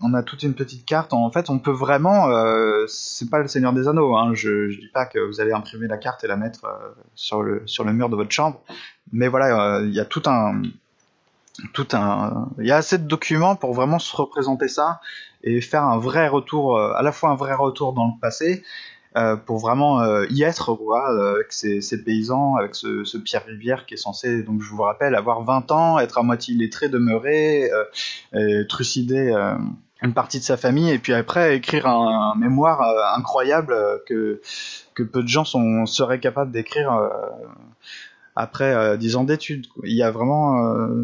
[0.00, 1.12] on a toute une petite carte.
[1.12, 4.16] En fait, on peut vraiment, euh, c'est pas le Seigneur des Anneaux.
[4.16, 4.32] Hein.
[4.34, 7.42] je, je dis pas que vous allez imprimer la carte et la mettre euh, sur
[7.42, 8.60] le sur le mur de votre chambre,
[9.12, 10.62] mais voilà, euh, il y a tout un
[11.72, 15.00] tout un, il y a assez de documents pour vraiment se représenter ça
[15.42, 18.62] et faire un vrai retour, à la fois un vrai retour dans le passé
[19.16, 23.16] euh, pour vraiment euh, y être quoi, euh, avec ces, ces, paysans, avec ce, ce,
[23.16, 26.54] Pierre Rivière qui est censé, donc je vous rappelle, avoir 20 ans, être à moitié
[26.54, 27.70] illettré, demeuré,
[28.34, 29.34] et trucider
[30.02, 32.82] une partie de sa famille, et puis après écrire un, mémoire
[33.16, 33.74] incroyable
[34.06, 34.42] que,
[34.94, 37.10] que peu de gens sont, seraient capables d'écrire
[38.36, 39.66] après 10 ans d'études.
[39.84, 41.02] Il y a vraiment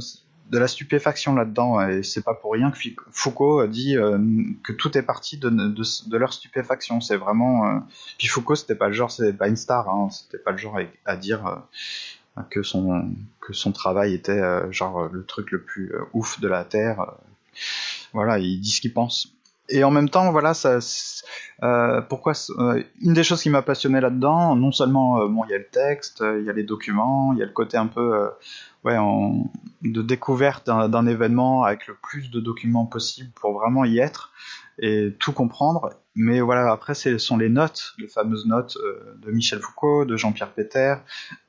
[0.50, 2.78] de la stupéfaction là-dedans et c'est pas pour rien que
[3.10, 4.18] Foucault dit euh,
[4.62, 7.00] que tout est parti de, leur stupéfaction.
[7.00, 7.66] C'est vraiment.
[7.66, 7.78] Euh,
[8.18, 10.78] puis Foucault, c'était pas le genre, c'était pas une star, hein, c'était pas le genre
[11.06, 16.40] à, dire euh, que son que son travail était genre le truc le plus ouf
[16.40, 17.14] de la terre.
[18.12, 19.30] voilà, il dit ce qu'il pense.
[19.70, 20.78] Et en même temps, voilà, ça.
[22.10, 22.34] pourquoi
[23.00, 26.22] Une des choses qui m'a passionné là-dedans, non seulement bon, il y a le texte,
[26.38, 28.28] il y a les documents, il y a le côté un peu
[28.84, 28.96] ouais,
[29.82, 34.32] de découverte d'un événement avec le plus de documents possible pour vraiment y être
[34.78, 35.90] et tout comprendre.
[36.16, 40.16] Mais voilà, après, ce sont les notes, les fameuses notes euh, de Michel Foucault, de
[40.16, 40.94] Jean-Pierre Péter.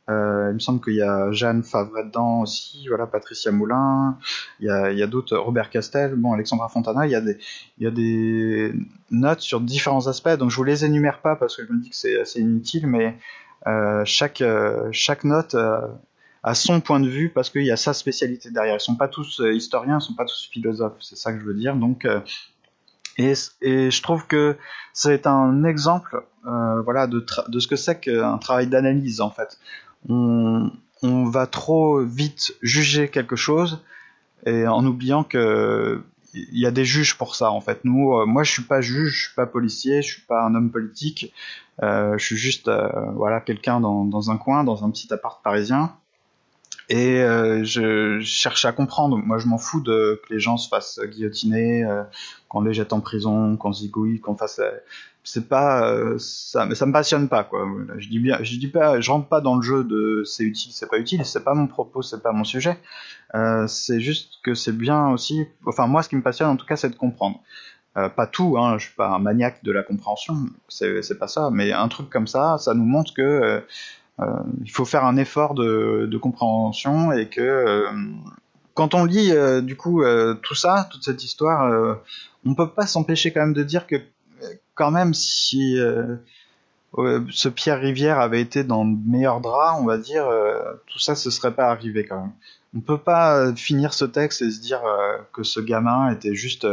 [0.10, 4.18] Euh, il me semble qu'il y a Jeanne Favre dedans aussi, voilà, Patricia Moulin.
[4.60, 7.06] Il y a, a d'autres, Robert Castel, bon, Alexandra Fontana.
[7.06, 7.38] Il y a des,
[7.78, 8.74] il y a des
[9.12, 10.36] notes sur différents aspects.
[10.38, 12.88] Donc je vous les énumère pas parce que je me dis que c'est assez inutile,
[12.88, 13.18] mais
[13.68, 14.44] euh, chaque,
[14.92, 15.56] chaque note
[16.46, 18.76] à son point de vue parce qu'il y a sa spécialité derrière.
[18.76, 21.44] Ils sont pas tous euh, historiens, ils sont pas tous philosophes, c'est ça que je
[21.44, 21.76] veux dire.
[21.76, 22.22] Donc, euh,
[23.18, 24.56] et, et, je trouve que
[24.94, 29.58] c'est un exemple, euh, voilà, de, de, ce que c'est qu'un travail d'analyse en fait.
[30.08, 30.70] On,
[31.02, 33.82] on, va trop vite juger quelque chose
[34.46, 36.04] et en oubliant que
[36.36, 37.80] il y a des juges pour ça en fait.
[37.86, 40.70] Nous, moi, je suis pas juge, je suis pas policier, je suis pas un homme
[40.70, 41.34] politique.
[41.82, 42.70] je suis juste,
[43.16, 45.96] voilà, quelqu'un dans, dans, un coin, dans un petit appart parisien
[46.90, 49.18] et euh, je, cherche à comprendre.
[49.18, 52.04] Moi, je m'en fous de que les gens se fassent guillotiner, euh,
[52.48, 54.60] qu'on les jette en prison, qu'on zigouille, qu'on fasse.
[54.60, 54.72] Euh,
[55.24, 57.66] c'est pas euh, ça, mais ça me passionne pas quoi.
[57.98, 60.72] Je dis bien, je dis pas, je rentre pas dans le jeu de c'est utile,
[60.72, 61.26] c'est pas utile.
[61.26, 62.78] C'est pas mon propos, c'est pas mon sujet.
[63.34, 65.48] Euh, c'est juste que c'est bien aussi.
[65.66, 67.42] Enfin, moi, ce qui me passionne en tout cas, c'est de comprendre.
[67.96, 70.36] pas tout, hein, je suis pas un maniaque de la compréhension,
[70.68, 73.62] c'est pas ça, mais un truc comme ça, ça nous montre que euh,
[74.20, 77.92] il faut faire un effort de, compréhension et que euh,
[78.74, 80.04] quand on lit euh, du coup
[80.42, 81.98] tout ça, toute cette histoire,
[82.46, 83.96] on peut pas s'empêcher quand même de dire que
[84.74, 85.78] quand même si
[86.98, 90.28] ce Pierre Rivière avait été dans de meilleurs draps, on va dire,
[90.88, 92.32] tout ça se serait pas arrivé quand même.
[92.76, 94.82] On peut pas finir ce texte et se dire
[95.34, 96.68] que ce gamin était juste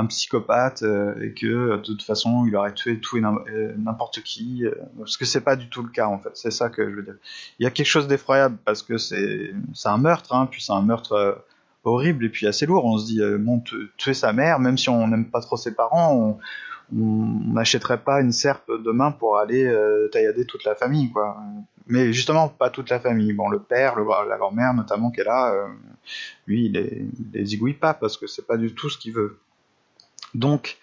[0.00, 4.22] un psychopathe euh, et que de toute façon il aurait tué tout et euh, n'importe
[4.22, 6.30] qui euh, parce que c'est pas du tout le cas en fait.
[6.34, 7.16] C'est ça que je veux dire.
[7.58, 9.52] Il y a quelque chose d'effroyable parce que c'est
[9.84, 11.44] un meurtre hein, puis c'est un meurtre
[11.84, 12.84] horrible et puis assez lourd.
[12.84, 13.62] On se dit bon
[13.96, 16.38] tuer sa mère même si on n'aime pas trop ses parents
[16.92, 16.98] on
[17.52, 21.36] n'achèterait pas une serpe demain pour aller euh, taillader toute la famille quoi.
[21.86, 23.32] Mais justement pas toute la famille.
[23.32, 25.68] Bon le père la grand-mère notamment qui est là
[26.46, 29.12] lui il les, il les zigouille pas parce que c'est pas du tout ce qu'il
[29.12, 29.38] veut
[30.34, 30.78] donc,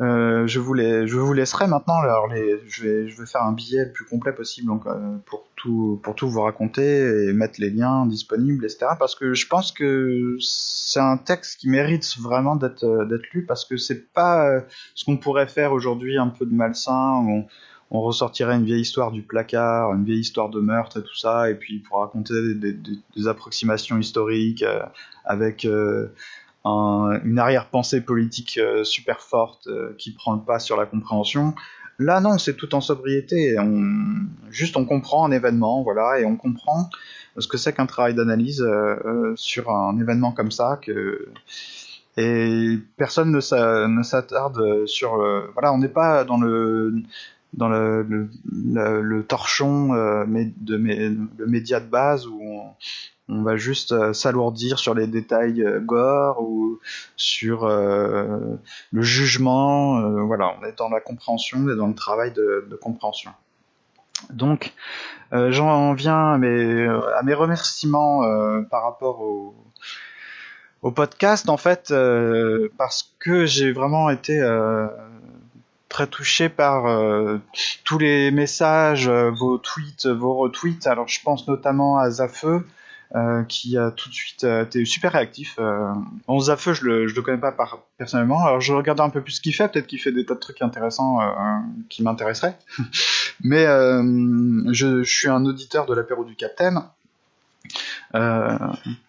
[0.00, 1.98] euh, je, vous je vous laisserai maintenant.
[1.98, 2.30] Alors
[2.66, 6.14] je, vais, je vais faire un billet le plus complet possible euh, pour, tout, pour
[6.14, 8.92] tout vous raconter et mettre les liens disponibles, etc.
[8.98, 13.66] Parce que je pense que c'est un texte qui mérite vraiment d'être, d'être lu parce
[13.66, 14.60] que c'est pas euh,
[14.94, 17.22] ce qu'on pourrait faire aujourd'hui un peu de malsain.
[17.28, 17.44] On,
[17.90, 21.50] on ressortirait une vieille histoire du placard, une vieille histoire de meurtre et tout ça,
[21.50, 24.80] et puis pour raconter des, approximations historiques euh,
[25.24, 26.12] avec euh,
[26.64, 31.54] une arrière-pensée politique euh, super forte qui prend le pas sur la compréhension.
[31.98, 33.56] Là, non, c'est tout en sobriété.
[34.50, 36.88] Juste, on comprend un événement, voilà, et on comprend
[37.36, 38.66] ce que c'est qu'un travail d'analyse
[39.36, 41.28] sur un événement comme ça, que
[42.16, 45.16] et personne ne s'attarde sur
[45.52, 47.02] voilà on n'est pas dans le
[47.54, 52.74] dans le, torchon euh, de le média de base où on,
[53.42, 56.78] va juste euh, s'alourdir sur les détails euh, gore ou
[57.16, 60.00] sur le jugement.
[60.26, 63.30] voilà, on est dans la compréhension, on est dans le travail de, compréhension.
[64.30, 64.72] Donc,
[65.32, 68.22] j'en viens à mes, remerciements
[68.70, 71.92] par rapport au, podcast, en fait,
[72.78, 74.40] parce que j'ai vraiment été
[75.90, 77.38] très touché par euh,
[77.84, 80.86] tous les messages, euh, vos tweets, vos retweets.
[80.86, 82.66] Alors je pense notamment à Zafeu.
[83.16, 85.58] Euh, qui a tout de suite été super réactif.
[86.28, 87.52] bon, Zafeu, je le, je le connais pas
[87.98, 90.34] personnellement, alors je regarde un peu plus ce qu'il fait, peut-être qu'il fait des tas
[90.34, 91.18] de trucs intéressants
[91.88, 92.56] qui m'intéresseraient.
[93.42, 96.82] Mais je, suis un auditeur de l'apéro du Capitaine,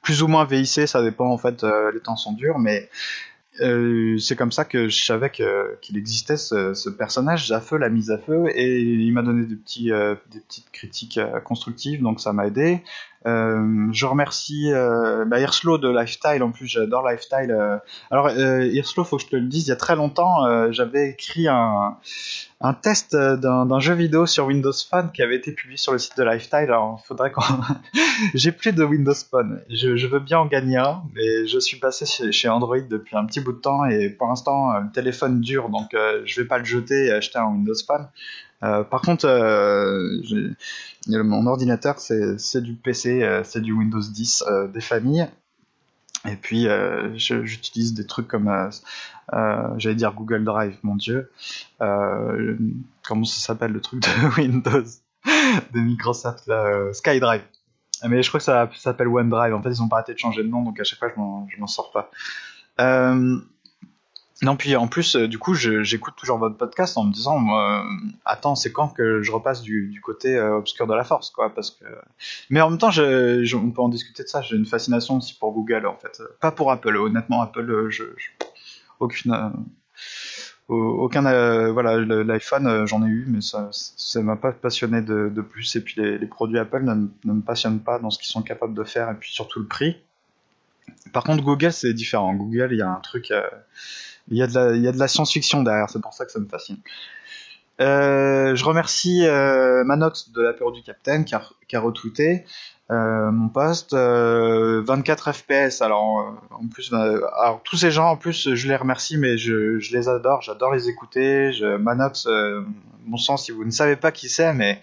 [0.02, 2.90] plus ou moins VIC, ça dépend en fait, les temps sont durs, mais
[3.60, 8.18] euh, c'est comme ça que je savais qu'il existait ce, personnage, Zafeu, la mise à
[8.18, 12.32] feu, et il m'a donné des, petits, euh, des petites critiques euh, constructives, donc ça
[12.34, 12.82] m'a aidé.
[13.28, 17.52] Euh, je remercie euh, bah, Irslo de Lifestyle, en plus j'adore Lifestyle.
[17.52, 17.78] Euh.
[18.10, 20.72] Alors euh, Irslo, faut que je te le dise, il y a très longtemps, euh,
[20.72, 21.98] j'avais écrit un,
[22.62, 26.18] un test d'un jeu vidéo sur Windows Phone qui avait été publié sur le site
[26.18, 26.60] de Lifestyle.
[26.62, 27.44] Alors faudrait qu'on...
[28.34, 31.78] J'ai plus de Windows Phone, je, je, veux bien en gagner un, mais je suis
[31.78, 35.70] passé chez, Android depuis un petit bout de temps et pour l'instant le téléphone dure,
[35.70, 35.96] donc
[36.26, 38.08] je vais pas le jeter et acheter un Windows Phone.
[38.64, 40.22] Euh, par contre, euh,
[41.08, 44.44] mon ordinateur, c'est du PC, euh, c'est du Windows 10
[44.74, 45.28] des familles.
[46.30, 46.68] Et puis,
[47.16, 48.70] j'utilise des trucs comme,
[49.78, 51.32] j'allais dire Google Drive, mon dieu.
[51.80, 54.84] comment ça s'appelle le truc de Windows
[55.74, 56.52] de Microsoft,
[56.94, 57.42] SkyDrive.
[58.08, 59.54] Mais je crois que ça, s'appelle OneDrive.
[59.54, 61.60] En fait, ils ont pas arrêté de changer de nom, donc à chaque fois, je
[61.60, 62.12] m'en sors pas.
[64.44, 67.84] Non, puis en plus, euh, du coup, j'écoute toujours votre podcast en me disant, euh,
[68.26, 71.70] attends, c'est quand que je repasse du, côté euh, obscur de la force, quoi, parce
[71.70, 71.86] que.
[72.50, 74.42] Mais en même temps, je, on peut en discuter de ça.
[74.42, 76.98] J'ai une fascination aussi pour Google, en fait, pas pour Apple.
[76.98, 78.30] Honnêtement, Apple, je, je
[79.00, 79.52] aucune,
[80.70, 85.76] aucun, voilà, l'iPhone, j'en ai eu, mais ça, ça m'a pas passionné de, plus.
[85.76, 86.94] Et puis les, les produits Apple ne,
[87.26, 89.68] ne, me passionnent pas dans ce qu'ils sont capables de faire, et puis surtout le
[89.68, 89.98] prix.
[91.14, 92.34] Par contre, Google, c'est différent.
[92.34, 93.32] Google, il y a un truc.
[94.32, 96.26] Il y a de la, il y a de la science-fiction derrière, c'est pour ça
[96.26, 96.78] que ça me fascine.
[97.80, 102.46] Euh, je remercie euh, Manox de l'apéro du Capitaine qui a, qui retweeté
[102.92, 103.94] euh, mon post.
[103.94, 105.82] 24 euh, FPS.
[105.82, 109.80] Alors euh, en plus, alors tous ces gens en plus, je les remercie, mais je,
[109.80, 110.42] je les adore.
[110.42, 111.54] J'adore les écouter.
[111.54, 112.28] Je, Manox,
[113.06, 114.82] bon sang, si vous ne savez pas qui c'est, mais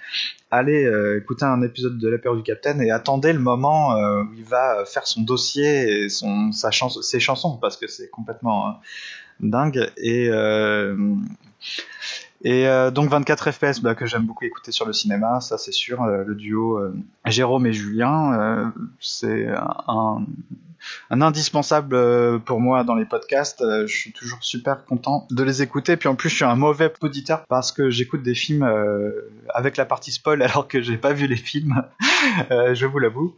[0.51, 4.85] allez écouter un épisode de l'apéro du Capitaine et attendez le moment où il va
[4.87, 8.81] faire son dossier et son sa chanson, ses chansons parce que c'est complètement
[9.41, 9.91] dingue.
[9.97, 11.15] Et, euh,
[12.43, 15.73] et euh, donc 24 FPS bah, que j'aime beaucoup écouter sur le cinéma, ça c'est
[15.73, 16.03] sûr.
[16.03, 16.81] Euh, le duo
[17.27, 20.25] Jérôme et Julien, c'est un,
[21.11, 23.65] un, indispensable pour moi dans les podcasts.
[23.87, 25.97] je suis toujours super content de les écouter.
[25.97, 28.69] Puis en plus, je suis un mauvais auditeur parce que j'écoute des films
[29.53, 31.83] avec la partie spoil alors que j'ai pas vu les films.
[32.51, 33.35] je vous l'avoue.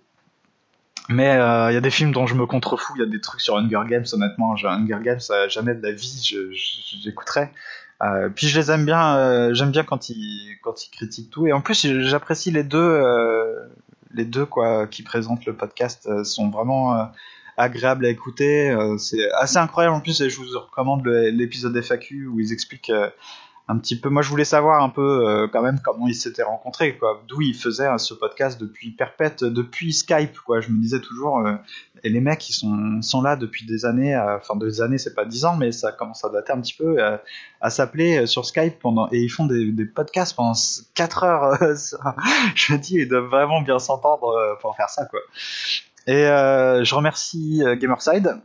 [1.11, 3.21] Mais il euh, y a des films dont je me contrefous, il y a des
[3.21, 6.33] trucs sur Hunger Games, honnêtement, Hunger Games, jamais de la vie,
[7.03, 7.53] j'écouterais.
[8.03, 11.47] Euh, puis je les aime bien, euh, j'aime bien quand ils quand ils critiquent tout,
[11.47, 13.67] et en plus j'apprécie les deux, euh,
[14.15, 17.11] les deux quoi, qui présentent le podcast, sont vraiment
[17.57, 18.75] agréables à écouter.
[18.99, 22.93] c'est assez incroyable en plus, et je vous recommande l'épisode FAQ où ils expliquent
[23.71, 24.09] un petit peu.
[24.09, 27.23] Moi, je voulais savoir un peu euh, quand même comment ils s'étaient rencontrés, quoi.
[27.29, 30.61] D'où ils faisaient hein, ce podcast depuis perpète, depuis Skype, quoi.
[30.61, 31.55] Je me disais toujours, euh,
[32.03, 35.14] et les mecs, ils sont, sont là depuis des années, euh, enfin des années, c'est
[35.14, 36.97] pas dix ans, mais ça commence à dater un petit peu,
[37.61, 40.55] à s'appeler sur Skype pendant, et ils font des, des podcasts pendant
[40.95, 41.59] 4 heures.
[42.57, 45.21] je me dis, ils doivent vraiment bien s'entendre pour faire ça, quoi.
[46.09, 48.41] Et je remercie Gamerside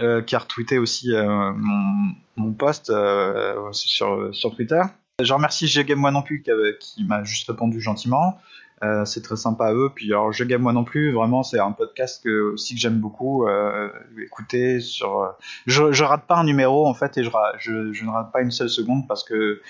[0.00, 4.82] euh, qui a retweeté aussi euh, mon, mon, post euh, sur, sur Twitter.
[5.22, 8.38] Je remercie GGame moi non plus qui, qui m'a juste répondu gentiment.
[8.82, 9.90] Euh, c'est très sympa à eux.
[9.94, 11.12] Puis alors, je non plus.
[11.12, 13.88] Vraiment, c'est un podcast que aussi que j'aime beaucoup euh,
[14.22, 14.80] écouter.
[14.80, 15.28] Sur, euh,
[15.66, 18.42] je, je rate pas un numéro en fait et je, je, je ne rate pas
[18.42, 19.62] une seule seconde parce que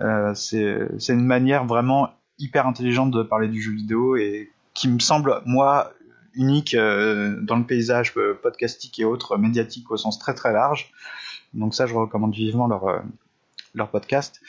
[0.00, 4.98] euh, c'est une manière vraiment hyper intelligente de parler du jeu vidéo et qui me
[5.00, 5.92] semble moi
[6.34, 10.90] unique euh, dans le paysage euh, podcastique et autres médiatique au sens très très large.
[11.54, 13.00] Donc ça, je recommande vivement leur euh,
[13.74, 14.40] leur podcast.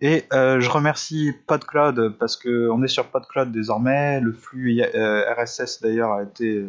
[0.00, 4.20] Et euh, je remercie PodCloud parce que on est sur PodCloud désormais.
[4.20, 6.66] Le flux RSS d'ailleurs a été,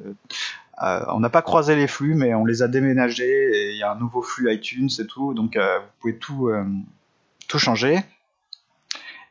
[0.83, 3.83] euh, on n'a pas croisé les flux, mais on les a déménagés et il y
[3.83, 5.33] a un nouveau flux iTunes et tout.
[5.33, 6.51] Donc euh, vous pouvez tout
[7.47, 7.99] tout changer.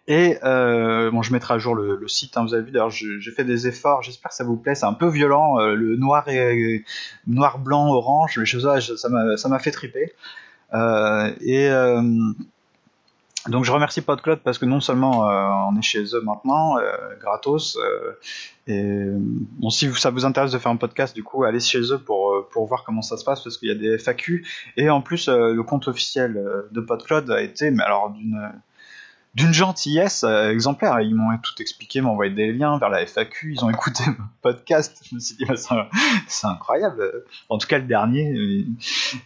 [0.06, 2.36] Et euh, bon, je mettrai à jour le, site.
[2.36, 4.02] Hein, vous avez vu, d'ailleurs, j'ai fait des efforts.
[4.02, 4.74] J'espère que ça vous plaît.
[4.74, 6.84] C'est un peu violent, euh, le noir et
[7.26, 8.36] noir, blanc, orange.
[8.36, 9.08] Les choses, ça
[9.48, 10.12] m'a, fait triper.
[10.74, 12.02] Euh, et euh,
[13.48, 16.96] donc, je remercie PodCloud parce que non seulement euh, on est chez eux maintenant, euh,
[17.20, 17.78] gratos.
[18.66, 21.98] et bon, si ça vous intéresse de faire un podcast, du coup, allez chez eux
[21.98, 24.46] pour pour voir comment ça se passe parce qu'il y a des FAQ.
[24.76, 26.34] Et en plus, le compte officiel
[26.70, 28.52] de PodCloud a été, mais alors d'une
[29.34, 31.00] d'une gentillesse euh, exemplaire.
[31.00, 34.26] Ils m'ont tout expliqué, m'ont envoyé des liens vers la FAQ, ils ont écouté mon
[34.42, 35.02] podcast.
[35.08, 35.54] Je me suis dit, bah,
[36.28, 37.24] c'est incroyable.
[37.48, 38.66] En tout cas, le dernier.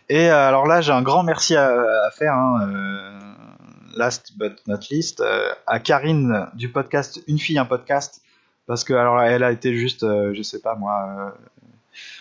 [0.08, 2.34] Et euh, alors là, j'ai un grand merci à, à faire.
[2.34, 3.18] Hein, euh,
[3.98, 8.22] last but not least, euh, à Karine du podcast Une fille, un podcast.
[8.66, 11.34] Parce que alors elle a été juste, euh, je sais pas moi,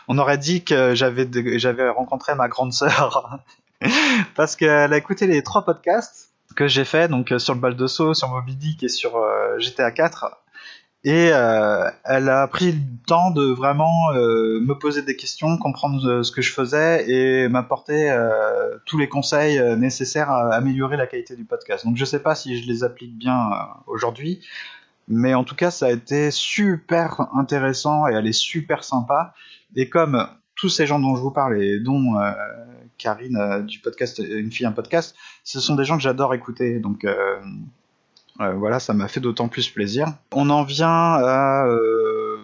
[0.07, 3.39] on aurait dit que j'avais rencontré ma grande sœur
[4.35, 7.87] parce qu'elle a écouté les trois podcasts que j'ai fait donc sur le bal de
[7.87, 10.25] saut, sur Moby Dick et sur euh, GTA 4.
[11.03, 16.23] Et euh, elle a pris le temps de vraiment euh, me poser des questions, comprendre
[16.23, 21.35] ce que je faisais et m'apporter euh, tous les conseils nécessaires à améliorer la qualité
[21.35, 21.85] du podcast.
[21.85, 23.51] Donc je sais pas si je les applique bien
[23.85, 24.41] aujourd'hui,
[25.07, 29.33] mais en tout cas ça a été super intéressant et elle est super sympa.
[29.75, 30.27] Et comme
[30.57, 32.31] tous ces gens dont je vous parle et dont euh,
[32.97, 36.79] Karine euh, du podcast Une fille un podcast, ce sont des gens que j'adore écouter.
[36.79, 37.39] Donc euh,
[38.41, 40.13] euh, voilà, ça m'a fait d'autant plus plaisir.
[40.33, 42.37] On en vient à, euh,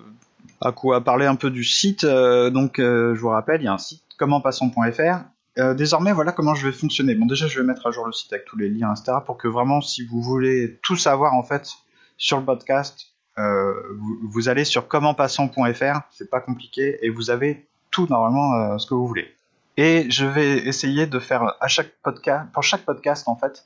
[0.76, 1.04] quoi?
[1.04, 2.06] Parler un peu du site.
[2.06, 5.74] donc je vous rappelle, il y a un site commentpassons.fr.
[5.76, 7.16] désormais, voilà comment je vais fonctionner.
[7.16, 9.18] Bon, déjà, je vais mettre à jour le site avec tous les liens, etc.
[9.26, 11.70] pour que vraiment, si vous voulez tout savoir en fait
[12.18, 16.02] sur le podcast, vous, vous allez sur commentpassons.fr.
[16.12, 19.34] C'est pas compliqué et vous avez tout normalement euh, ce que vous voulez.
[19.78, 23.66] Et je vais essayer de faire à chaque podcast, pour chaque podcast en fait,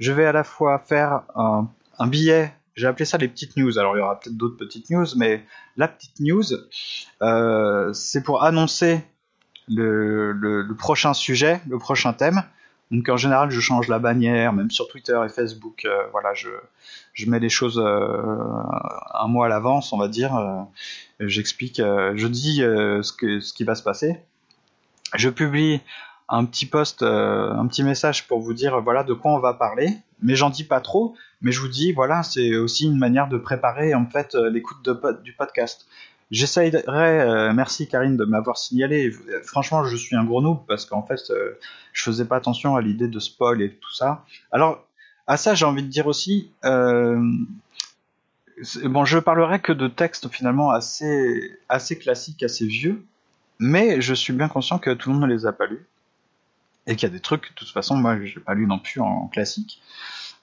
[0.00, 1.68] je vais à la fois faire un,
[2.06, 2.52] billet.
[2.74, 3.78] J'ai appelé ça les petites news.
[3.78, 5.44] Alors il y aura peut-être d'autres petites news, mais
[5.76, 6.44] la petite news,
[7.22, 9.00] euh, c'est pour annoncer
[9.68, 12.42] le, le, le, prochain sujet, le prochain thème.
[12.90, 15.84] Donc en général, je change la bannière, même sur Twitter et Facebook.
[15.84, 16.50] Euh, voilà, je,
[17.14, 18.42] je mets les choses euh,
[19.14, 20.36] un mois à l'avance, on va dire.
[20.36, 20.62] Euh,
[21.18, 24.20] J'explique, euh, je dis ce, que, ce qui va se passer.
[25.14, 25.80] Je publie
[26.28, 29.90] un petit post, un petit message pour vous dire voilà de quoi on va parler.
[30.22, 31.14] Mais j'en dis pas trop.
[31.40, 34.88] Mais je vous dis voilà, c'est aussi une manière de préparer en fait l'écoute
[35.22, 35.86] du podcast.
[36.32, 36.82] J'essayerai,
[37.20, 39.12] euh, merci Karine de m'avoir signalé.
[39.44, 41.56] Franchement, je suis un gros noob parce qu'en fait, euh,
[41.92, 44.24] je faisais pas attention à l'idée de spoil et tout ça.
[44.50, 44.84] Alors,
[45.28, 47.20] à ça, j'ai envie de dire aussi, euh,
[48.84, 53.04] bon, je parlerai que de textes finalement assez, assez classiques, assez vieux,
[53.58, 55.86] mais je suis bien conscient que tout le monde ne les a pas lus
[56.86, 59.00] et qu'il y a des trucs, de toute façon, moi, j'ai pas lu non plus
[59.00, 59.80] en, classique.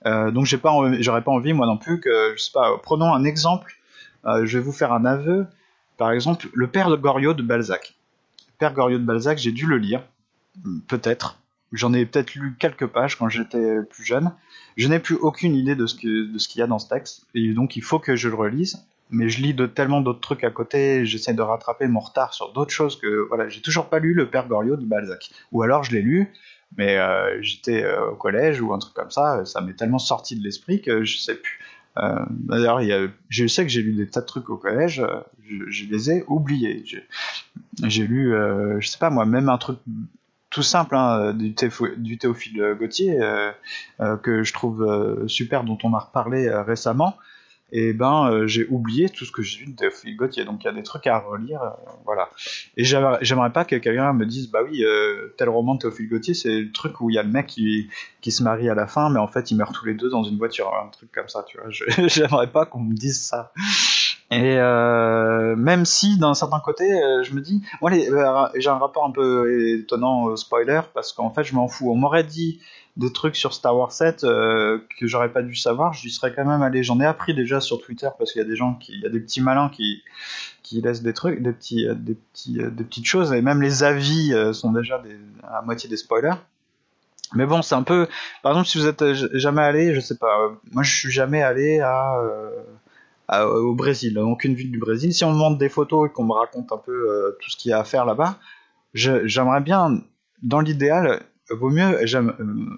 [0.06, 3.14] Euh, donc, j'ai pas, j'aurais pas envie, moi non plus, que, je sais pas, prenons
[3.14, 3.78] un exemple.
[4.26, 5.48] je vais vous faire un aveu.
[5.98, 7.96] Par exemple, le père de Goriot de Balzac.
[8.48, 10.04] Le père Goriot de Balzac, j'ai dû le lire,
[10.88, 11.40] peut-être.
[11.72, 14.32] J'en ai peut-être lu quelques pages quand j'étais plus jeune.
[14.78, 17.76] Je n'ai plus aucune idée de ce qu'il y a dans ce texte, et donc
[17.76, 18.86] il faut que je le relise.
[19.12, 22.72] Mais je lis tellement d'autres trucs à côté, j'essaie de rattraper mon retard sur d'autres
[22.72, 25.30] choses que voilà, j'ai toujours pas lu le père Goriot de Balzac.
[25.52, 26.32] Ou alors je l'ai lu,
[26.78, 30.36] mais euh, j'étais euh, au collège ou un truc comme ça, ça m'est tellement sorti
[30.36, 31.60] de l'esprit que je sais plus.
[31.98, 32.80] Euh, D'ailleurs,
[33.30, 35.20] je sais que j'ai lu des tas de trucs au collège, euh,
[35.70, 36.84] je, les ai oubliés.
[37.84, 38.34] J'ai lu,
[38.80, 39.78] je sais pas moi, même un truc
[40.50, 41.54] tout simple hein, du,
[41.98, 43.20] du, Théophile Gauthier
[44.22, 47.16] que je trouve super, dont on m'a reparlé récemment.
[47.76, 50.46] Et ben, j'ai oublié tout ce que j'ai lu de Théophile Gauthier.
[50.46, 51.60] Donc il y a des trucs à relire,
[52.06, 52.30] voilà.
[52.78, 54.86] Et j'aimerais pas que quelqu'un me dise, bah oui,
[55.38, 57.90] tel roman de Théophile Gauthier, c'est le truc où il y a le mec qui,
[58.22, 60.24] qui se marie à la fin, mais en fait ils meurent tous les deux dans
[60.24, 61.70] une voiture, un truc comme ça, tu vois.
[62.08, 63.52] J'aimerais pas qu'on me dise ça.
[64.34, 69.06] Et euh, même si d'un certain côté, euh, je me dis, euh, j'ai un rapport
[69.06, 71.92] un peu étonnant au spoiler parce qu'en fait, je m'en fous.
[71.92, 72.60] On m'aurait dit
[72.96, 76.46] des trucs sur Star Wars 7 euh, que j'aurais pas dû savoir, j'y serais quand
[76.46, 76.84] même allé.
[76.84, 79.06] J'en ai appris déjà sur Twitter parce qu'il y a des gens qui, il y
[79.06, 80.04] a des petits malins qui
[80.62, 83.62] qui laissent des trucs, des petits, euh, des petits, euh, des petites choses et même
[83.62, 85.02] les avis sont déjà
[85.44, 86.36] à moitié des spoilers.
[87.36, 88.08] Mais bon, c'est un peu.
[88.44, 90.52] Par exemple, si vous êtes jamais allé, je sais pas.
[90.72, 92.22] moi, je suis jamais allé à,
[93.48, 95.16] au Brésil, aucune ville du Brésil.
[95.16, 97.72] Si on me montre des photos et qu'on me raconte un peu tout ce qu'il
[97.72, 98.38] y a à faire là-bas,
[98.94, 100.04] j'aimerais bien,
[100.44, 102.32] dans l'idéal, vaut mieux, euh,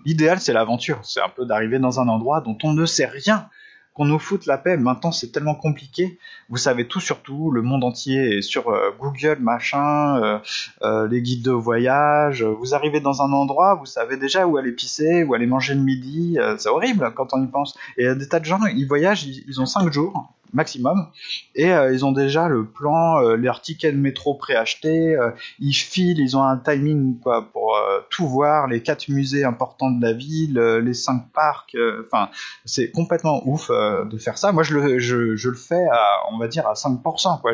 [0.06, 3.48] l'idéal c'est l'aventure, c'est un peu d'arriver dans un endroit dont on ne sait rien,
[3.94, 4.76] qu'on nous foute la paix.
[4.76, 6.20] Maintenant, c'est tellement compliqué.
[6.50, 7.52] Vous savez tout sur tout.
[7.52, 10.42] Le monde entier est sur euh, Google, machin,
[10.82, 12.44] euh, les guides de voyage.
[12.44, 15.82] Vous arrivez dans un endroit, vous savez déjà où aller pisser, où aller manger le
[15.82, 16.38] midi.
[16.58, 17.78] c'est horrible quand on y pense.
[17.98, 21.08] Et il y a des tas de gens, ils voyagent, ils ont cinq jours maximum.
[21.54, 26.20] Et euh, ils ont déjà le plan, euh, tickets de métro préachetés, euh, ils filent,
[26.20, 27.78] ils ont un timing pour
[28.10, 31.76] tout voir, les quatre musées importants de la ville, les cinq parcs.
[32.06, 32.30] Enfin,
[32.64, 34.52] c'est complètement ouf de faire ça.
[34.52, 37.42] Moi, je le, je, je, le fais à, on va dire, à 5%.
[37.42, 37.52] Quoi.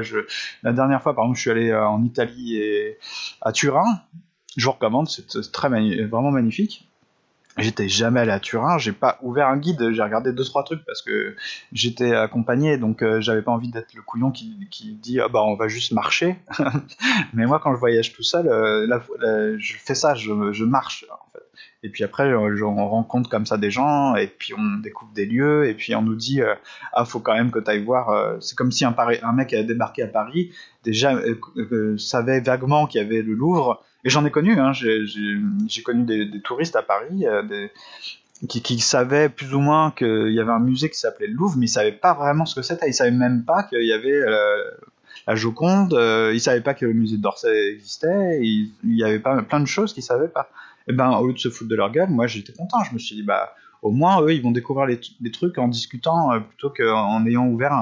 [0.63, 2.97] La dernière fois, par exemple, je suis allé en Italie et
[3.41, 4.01] à Turin.
[4.57, 6.90] Je vous recommande, c'est très vraiment magnifique.
[7.57, 10.85] J'étais jamais allé à Turin, j'ai pas ouvert un guide, j'ai regardé deux trois trucs
[10.85, 11.35] parce que
[11.73, 14.55] j'étais accompagné, donc euh, j'avais pas envie d'être le couillon qui,
[15.01, 16.37] dit ah bah on va juste marcher.
[17.33, 21.05] Mais moi quand je voyage tout seul, euh, je fais ça, je, marche.
[21.83, 25.67] Et puis après on rencontre comme ça des gens et puis on découvre des lieux
[25.67, 26.55] et puis on nous dit euh,
[26.93, 28.37] ah faut quand même que tu ailles voir.
[28.41, 30.53] c'est comme si un, un mec avait débarqué à Paris,
[30.85, 31.19] déjà
[31.97, 36.41] savait vaguement qu'il y avait le Louvre et j'en ai connu, hein, j'ai connu des,
[36.41, 37.67] touristes à Paris euh,
[38.47, 41.67] qui, savaient plus ou moins qu'il y avait un musée qui s'appelait le Louvre, mais
[41.67, 42.89] ils savaient pas vraiment ce que c'était.
[42.89, 44.71] Ils savaient même pas qu'il y avait euh,
[45.27, 49.43] la Joconde, euh, ils savaient pas que le musée d'Orsay existait, il, y avait pas,
[49.43, 50.49] plein de choses qu'ils savaient pas.
[50.87, 52.83] Et ben, au lieu de se foutre de leur gueule, moi j'étais content.
[52.83, 56.39] Je me suis dit, bah, au moins eux, ils vont découvrir les, trucs en discutant
[56.41, 57.73] plutôt qu'en ayant ouvert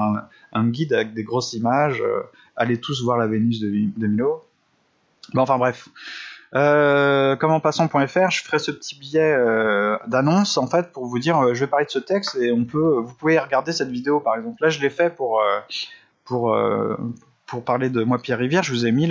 [0.52, 2.02] un, guide avec des grosses images.
[2.56, 4.44] allez tous voir la Vénus de, de Milo
[5.36, 5.88] Enfin bref.
[6.54, 11.54] Euh, commentpassant.fr, je ferai ce petit billet euh, d'annonce en fait pour vous dire euh,
[11.54, 14.36] je vais parler de ce texte et on peut vous pouvez regarder cette vidéo par
[14.36, 14.60] exemple.
[14.60, 16.96] Là je l'ai fait pour euh,
[17.64, 19.06] parler de moi Pierre Rivière, je vous ai mis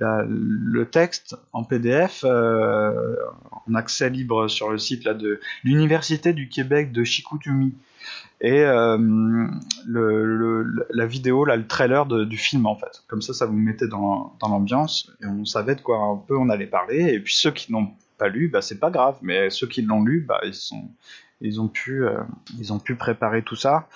[0.00, 6.92] le texte en PDF en accès libre sur le site là de l'université du Québec
[6.92, 7.74] de Chicoutimi
[8.40, 9.46] et euh,
[9.88, 13.02] la vidéo, là, le trailer du film en fait.
[13.08, 16.48] Comme ça, ça vous mettait dans, l'ambiance et on savait de quoi un peu on
[16.48, 17.12] allait parler.
[17.12, 20.04] Et puis ceux qui n'ont pas lu, bah c'est pas grave, mais ceux qui l'ont
[20.04, 20.40] lu, bah
[21.40, 22.18] ils ont pu, euh,
[22.58, 23.88] ils ont pu préparer tout ça.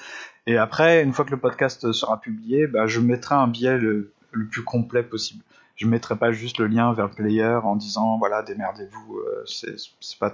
[0.47, 4.13] Et après, une fois que le podcast sera publié, bah je mettrai un billet le,
[4.51, 5.45] plus complet possible.
[5.77, 9.19] Je mettrai pas juste le lien vers le player en disant voilà démerdez-vous.
[9.19, 9.77] Euh, c'est
[10.19, 10.33] pas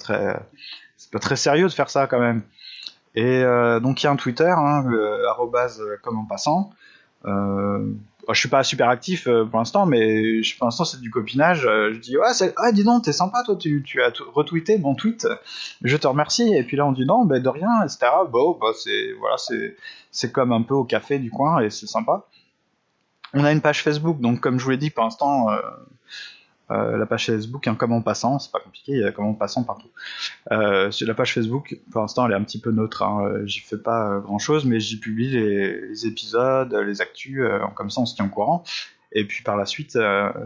[0.97, 2.43] c'est pas très sérieux de faire ça quand même.
[3.19, 6.71] Et euh, donc il y a un Twitter, hein, euh, comme en passant.
[7.25, 7.85] Euh,
[8.31, 11.63] je suis pas super actif euh, pour l'instant, mais pour l'instant c'est du copinage.
[11.63, 15.27] je dis ouais, ah dis donc, t'es sympa toi, tu, as retweeté mon tweet,
[15.83, 16.55] je te remercie.
[16.55, 18.07] Et puis là on dit non, ben de rien, etc.
[18.31, 19.77] Bon, bah c'est voilà, c'est
[20.13, 22.25] c'est comme un peu au café du coin et c'est sympa.
[23.35, 25.49] On a une page Facebook, donc comme je vous l'ai dit, pour l'instant
[26.71, 29.35] la page Facebook, un comme en passant, c'est pas compliqué, il y a comme en
[29.35, 29.89] passant partout.
[30.53, 33.61] Euh, la page Facebook, pour l'instant, elle est un petit peu neutre, hein, euh, j'y
[33.61, 37.43] fais pas grand chose, mais j'y publie les, épisodes, les actus,
[37.75, 38.65] comme ça on se tient au courant.
[39.13, 39.99] Et puis par la suite,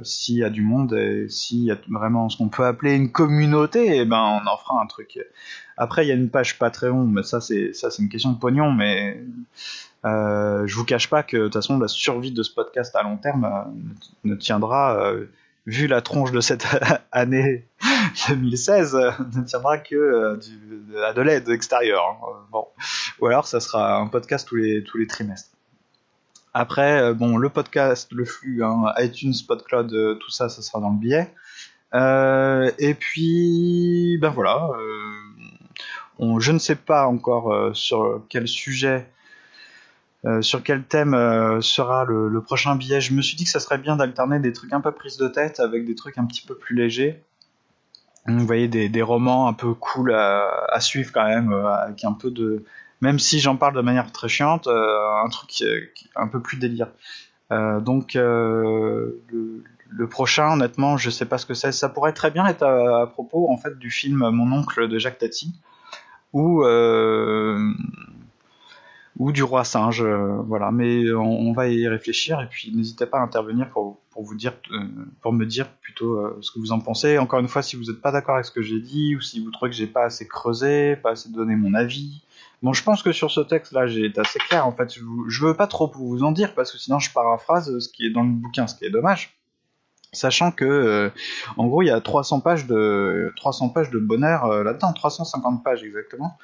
[0.04, 0.96] s'il y a du monde
[1.28, 4.80] s'il y a vraiment ce qu'on peut appeler une communauté, eh ben on en fera
[4.80, 5.18] un truc.
[5.76, 8.38] Après, il y a une page Patreon, mais ça c'est ça c'est une question de
[8.38, 9.20] pognon, mais
[10.04, 13.02] euh, je vous cache pas que de toute façon la survie de ce podcast à
[13.02, 13.74] long terme
[14.22, 15.12] ne, tiendra
[15.66, 16.66] vu la tronche de cette
[17.12, 17.68] année
[18.28, 20.36] 2016, ne tiendra que euh,
[21.14, 22.04] de, l'aide extérieure.
[22.04, 22.46] Hein.
[22.50, 22.66] Bon.
[23.20, 25.50] Ou alors ça sera un podcast tous les, trimestres.
[26.54, 30.80] Après, euh, bon, le podcast, le flux, hein, iTunes, PodCloud, euh, tout ça, ça sera
[30.80, 31.32] dans le billet.
[32.78, 34.68] et puis, ben voilà.
[36.18, 39.21] je ne sais pas encore sur quel sujet euh,
[40.40, 43.00] sur quel thème euh, sera le, prochain billet?
[43.00, 45.26] Je me suis dit que ça serait bien d'alterner des trucs un peu prise de
[45.26, 47.22] tête avec des trucs un petit peu plus légers.
[48.26, 52.30] Vous voyez des, romans un peu cool à, suivre quand même, euh, avec un peu
[52.30, 52.64] de,
[53.00, 55.64] même si j'en parle de manière très chiante, un truc
[56.14, 56.86] un peu plus délire.
[57.50, 61.72] donc le, prochain, honnêtement, je sais pas ce que c'est.
[61.72, 65.18] Ça pourrait très bien être à, propos en fait du film Mon oncle de Jacques
[65.18, 65.52] Tati,
[66.32, 66.62] où
[69.22, 70.70] ou du roi singe, voilà.
[70.70, 74.54] Mais on, va y réfléchir et puis n'hésitez pas à intervenir pour, pour vous dire,
[75.20, 77.18] pour me dire plutôt ce que vous en pensez.
[77.18, 79.42] Encore une fois, si vous n'êtes pas d'accord avec ce que j'ai dit ou si
[79.44, 82.22] vous trouvez que j'ai pas assez creusé, pas assez donné mon avis,
[82.62, 84.66] Bon, je pense que sur ce texte-là, j'ai été assez clair.
[84.66, 87.76] En fait, je, je veux pas trop vous en dire parce que sinon je paraphrase
[87.80, 89.36] ce qui est dans le bouquin, ce qui est dommage.
[90.12, 91.10] Sachant que, euh,
[91.56, 95.64] en gros, il y a 300 pages de 300 pages de bonheur euh, là-dedans, 350
[95.64, 96.36] pages exactement,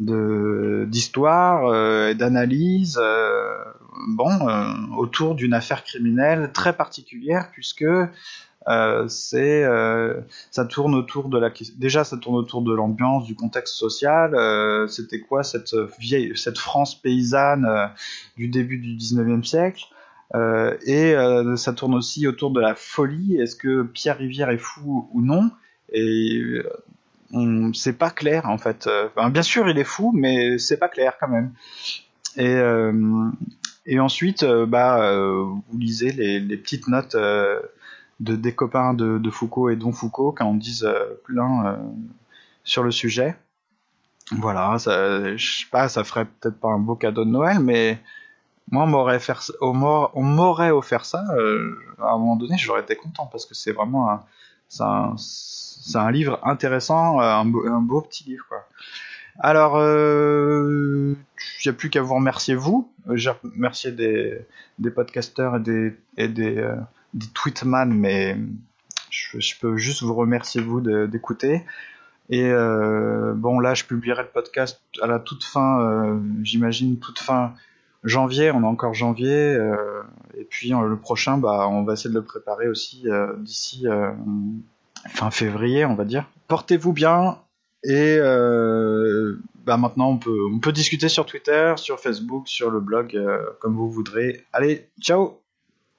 [0.00, 3.00] de d'histoire euh, et d'analyse,
[4.08, 4.30] bon,
[4.96, 7.84] autour d'une affaire criminelle très particulière puisque
[8.68, 10.20] euh, c'est euh,
[10.50, 14.86] ça tourne autour de la déjà ça tourne autour de l'ambiance du contexte social euh,
[14.88, 17.66] c'était quoi cette vieille cette France paysanne
[18.36, 19.84] du début du 19e siècle
[20.86, 21.14] et
[21.56, 25.50] ça tourne aussi autour de la folie est-ce que Pierre Rivière est fou ou non
[25.90, 26.42] et
[27.74, 28.88] c'est pas clair en fait
[29.30, 31.52] bien sûr il est fou mais c'est pas clair quand même
[32.36, 32.58] et
[33.90, 37.16] et ensuite, bah, vous lisez les, petites notes
[38.20, 41.76] de des copains de, Foucault et Don Foucault quand on dise euh, plein euh,
[42.64, 43.36] sur le sujet.
[44.32, 47.98] Voilà, ça, je sais pas, ça ferait peut-être pas un beau cadeau de Noël, mais
[48.70, 49.20] moi on m'aurait
[49.62, 53.72] on m'aurait offert ça euh, à un moment donné, j'aurais été content parce que c'est
[53.72, 54.20] vraiment un,
[54.68, 55.14] c'est un,
[55.94, 58.66] un, livre intéressant, un beau, un beau, petit livre quoi.
[59.40, 61.16] Alors, il
[61.64, 62.90] n'y a plus qu'à vous remercier vous.
[63.12, 64.38] J'ai remercié des,
[64.80, 66.68] des podcasteurs et des, et des,
[67.14, 68.36] des tweetman, mais
[69.10, 71.64] je, peux juste vous remercier vous d'écouter.
[72.30, 77.18] Et euh, bon, là, je publierai le podcast à la toute fin, euh, j'imagine toute
[77.18, 77.54] fin
[78.04, 78.50] janvier.
[78.50, 80.02] On a encore janvier, euh,
[80.36, 83.06] et puis le prochain, bah, on va essayer de le préparer aussi
[83.38, 83.86] d'ici
[85.08, 86.26] fin février, on va dire.
[86.48, 87.38] Portez-vous bien
[87.84, 88.18] et
[89.64, 93.18] bah maintenant on peut on peut discuter sur Twitter, sur Facebook, sur le blog
[93.60, 94.44] comme vous voudrez.
[94.52, 95.40] Allez, ciao